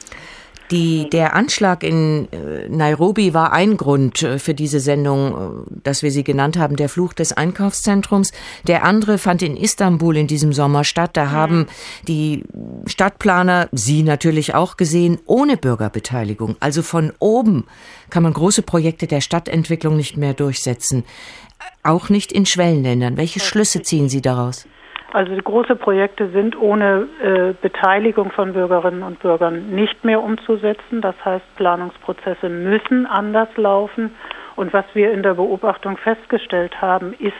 [0.71, 6.03] Die, der Anschlag in äh, Nairobi war ein Grund äh, für diese Sendung, äh, dass
[6.03, 8.33] wir sie genannt haben, der Fluch des Einkaufszentrums.
[8.67, 11.17] Der andere fand in Istanbul in diesem Sommer statt.
[11.19, 11.67] Da haben
[12.09, 12.45] die
[12.87, 16.57] Stadtplaner, Sie natürlich auch gesehen, ohne Bürgerbeteiligung.
[16.61, 17.65] Also von oben
[18.09, 21.05] kann man große Projekte der Stadtentwicklung nicht mehr durchsetzen.
[21.83, 23.19] Auch nicht in Schwellenländern.
[23.19, 24.67] Welche Schlüsse ziehen Sie daraus?
[25.15, 31.01] Also große Projekte sind ohne äh, Beteiligung von Bürgerinnen und Bürgern nicht mehr umzusetzen.
[31.01, 34.17] Das heißt, Planungsprozesse müssen anders laufen.
[34.57, 37.37] Und was wir in der Beobachtung festgestellt haben, ist,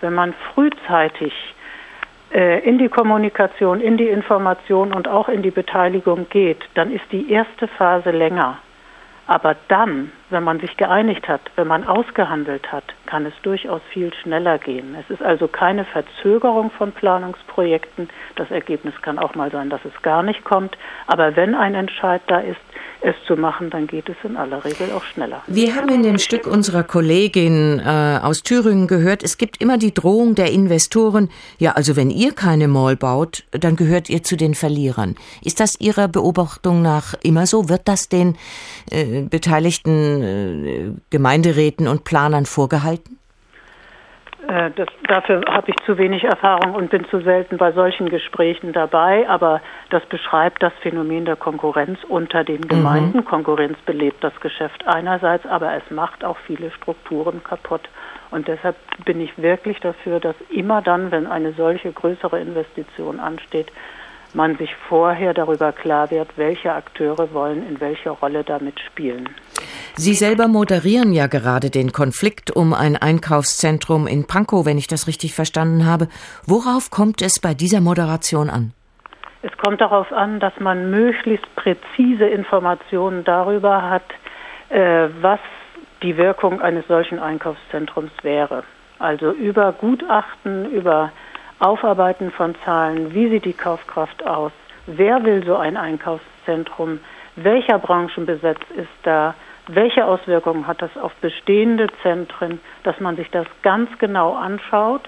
[0.00, 1.34] wenn man frühzeitig
[2.32, 7.04] äh, in die Kommunikation, in die Information und auch in die Beteiligung geht, dann ist
[7.12, 8.60] die erste Phase länger.
[9.26, 14.14] Aber dann, wenn man sich geeinigt hat, wenn man ausgehandelt hat, kann es durchaus viel
[14.14, 14.94] schneller gehen.
[14.94, 18.08] Es ist also keine Verzögerung von Planungsprojekten.
[18.36, 20.78] Das Ergebnis kann auch mal sein, dass es gar nicht kommt.
[21.08, 22.60] Aber wenn ein Entscheid da ist,
[23.02, 25.42] es zu machen, dann geht es in aller Regel auch schneller.
[25.46, 29.94] Wir haben in dem Stück unserer Kollegin äh, aus Thüringen gehört, es gibt immer die
[29.94, 34.54] Drohung der Investoren, ja, also wenn ihr keine Mall baut, dann gehört ihr zu den
[34.54, 35.16] Verlierern.
[35.42, 37.68] Ist das Ihrer Beobachtung nach immer so?
[37.68, 38.36] Wird das den
[38.90, 42.99] äh, beteiligten äh, Gemeinderäten und Planern vorgehalten?
[44.48, 48.72] Äh, das, dafür habe ich zu wenig Erfahrung und bin zu selten bei solchen Gesprächen
[48.72, 49.28] dabei.
[49.28, 49.60] Aber
[49.90, 53.18] das beschreibt das Phänomen der Konkurrenz unter den Gemeinden.
[53.18, 53.24] Mhm.
[53.24, 57.88] Konkurrenz belebt das Geschäft einerseits, aber es macht auch viele Strukturen kaputt.
[58.30, 63.72] Und deshalb bin ich wirklich dafür, dass immer dann, wenn eine solche größere Investition ansteht,
[64.34, 69.28] man sich vorher darüber klar wird, welche Akteure wollen in welcher Rolle damit spielen.
[69.96, 75.06] Sie selber moderieren ja gerade den Konflikt um ein Einkaufszentrum in Pankow, wenn ich das
[75.06, 76.08] richtig verstanden habe.
[76.46, 78.72] Worauf kommt es bei dieser Moderation an?
[79.42, 84.04] Es kommt darauf an, dass man möglichst präzise Informationen darüber hat,
[84.68, 85.40] äh, was
[86.02, 88.64] die Wirkung eines solchen Einkaufszentrums wäre.
[88.98, 91.10] Also über Gutachten, über
[91.60, 94.50] Aufarbeiten von Zahlen, wie sieht die Kaufkraft aus,
[94.86, 97.00] wer will so ein Einkaufszentrum,
[97.36, 99.34] welcher Branchenbesitz ist da,
[99.68, 105.02] welche Auswirkungen hat das auf bestehende Zentren, dass man sich das ganz genau anschaut?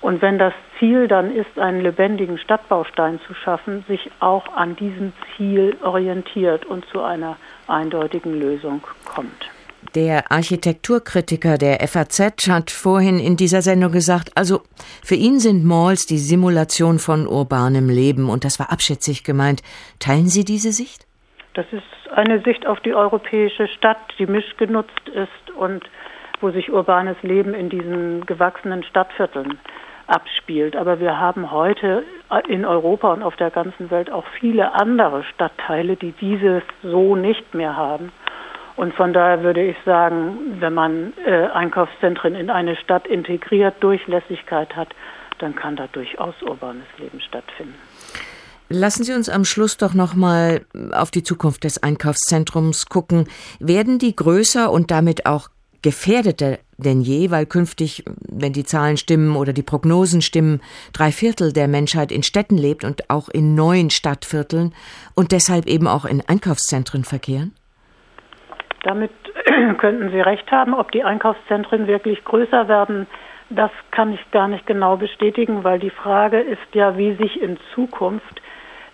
[0.00, 5.12] Und wenn das Ziel dann ist, einen lebendigen Stadtbaustein zu schaffen, sich auch an diesem
[5.36, 7.36] Ziel orientiert und zu einer
[7.66, 9.50] eindeutigen Lösung kommt.
[9.94, 14.60] Der Architekturkritiker der FAZ hat vorhin in dieser Sendung gesagt, also
[15.02, 19.62] für ihn sind Malls die Simulation von urbanem Leben und das war abschätzig gemeint.
[19.98, 21.06] Teilen Sie diese Sicht?
[21.54, 25.82] Das ist eine Sicht auf die europäische Stadt, die mischgenutzt ist und
[26.40, 29.58] wo sich urbanes Leben in diesen gewachsenen Stadtvierteln
[30.06, 30.76] abspielt.
[30.76, 32.04] Aber wir haben heute
[32.46, 37.54] in Europa und auf der ganzen Welt auch viele andere Stadtteile, die dieses so nicht
[37.54, 38.12] mehr haben.
[38.78, 44.76] Und von daher würde ich sagen, wenn man äh, Einkaufszentren in eine Stadt integriert, Durchlässigkeit
[44.76, 44.90] hat,
[45.40, 47.74] dann kann da durchaus urbanes Leben stattfinden.
[48.68, 50.60] Lassen Sie uns am Schluss doch noch mal
[50.92, 53.26] auf die Zukunft des Einkaufszentrums gucken.
[53.58, 55.48] Werden die größer und damit auch
[55.82, 60.60] gefährdeter denn je, weil künftig, wenn die Zahlen stimmen oder die Prognosen stimmen,
[60.92, 64.72] drei Viertel der Menschheit in Städten lebt und auch in neuen Stadtvierteln
[65.16, 67.57] und deshalb eben auch in Einkaufszentren verkehren?
[68.82, 69.10] Damit
[69.78, 70.74] könnten Sie recht haben.
[70.74, 73.06] Ob die Einkaufszentren wirklich größer werden,
[73.50, 77.58] Das kann ich gar nicht genau bestätigen, weil die Frage ist ja, wie sich in
[77.74, 78.42] Zukunft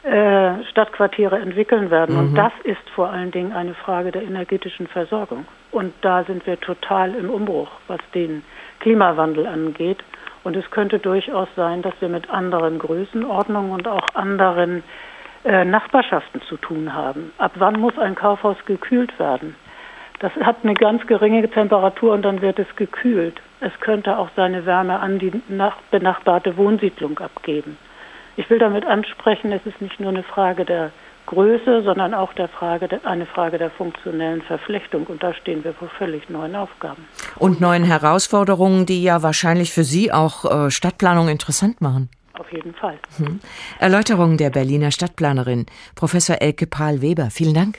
[0.04, 2.14] äh, Stadtquartiere entwickeln werden.
[2.14, 2.20] Mhm.
[2.20, 5.46] Und das ist vor allen Dingen eine Frage der energetischen Versorgung.
[5.72, 8.44] Und da sind wir total im Umbruch, was den
[8.78, 10.04] Klimawandel angeht.
[10.44, 14.84] Und es könnte durchaus sein, dass wir mit anderen Größenordnungen und auch anderen
[15.44, 17.32] äh, Nachbarschaften zu tun haben.
[17.38, 19.56] Ab wann muss ein Kaufhaus gekühlt werden?
[20.24, 23.42] Das hat eine ganz geringe Temperatur und dann wird es gekühlt.
[23.60, 25.30] Es könnte auch seine Wärme an die
[25.90, 27.76] benachbarte Wohnsiedlung abgeben.
[28.38, 30.92] Ich will damit ansprechen, es ist nicht nur eine Frage der
[31.26, 35.04] Größe, sondern auch der Frage, eine Frage der funktionellen Verflechtung.
[35.08, 37.04] Und da stehen wir vor völlig neuen Aufgaben.
[37.36, 42.08] Und neuen Herausforderungen, die ja wahrscheinlich für Sie auch äh, Stadtplanung interessant machen.
[42.38, 42.96] Auf jeden Fall.
[43.18, 43.40] Hm.
[43.78, 47.28] Erläuterung der Berliner Stadtplanerin, Professor Elke Pahl-Weber.
[47.30, 47.76] Vielen Dank.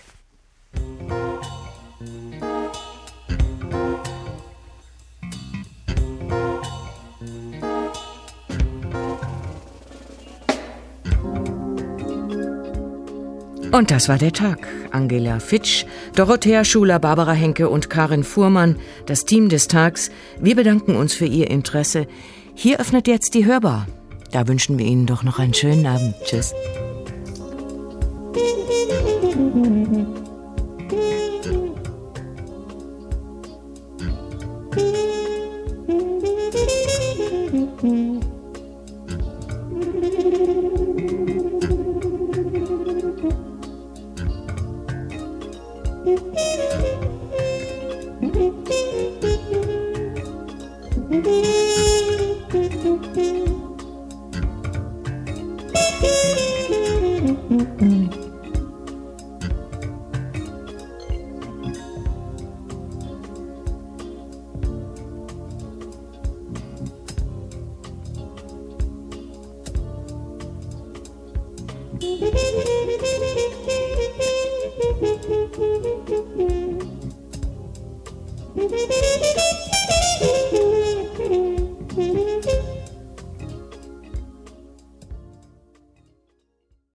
[13.75, 14.69] Und das war der Tag.
[14.91, 15.83] Angela Fitsch,
[16.15, 20.11] Dorothea Schuler, Barbara Henke und Karin Fuhrmann, das Team des Tags.
[20.39, 22.07] Wir bedanken uns für Ihr Interesse.
[22.53, 23.85] Hier öffnet jetzt die Hörbar.
[24.31, 26.15] Da wünschen wir Ihnen doch noch einen schönen Abend.
[26.23, 26.53] Tschüss.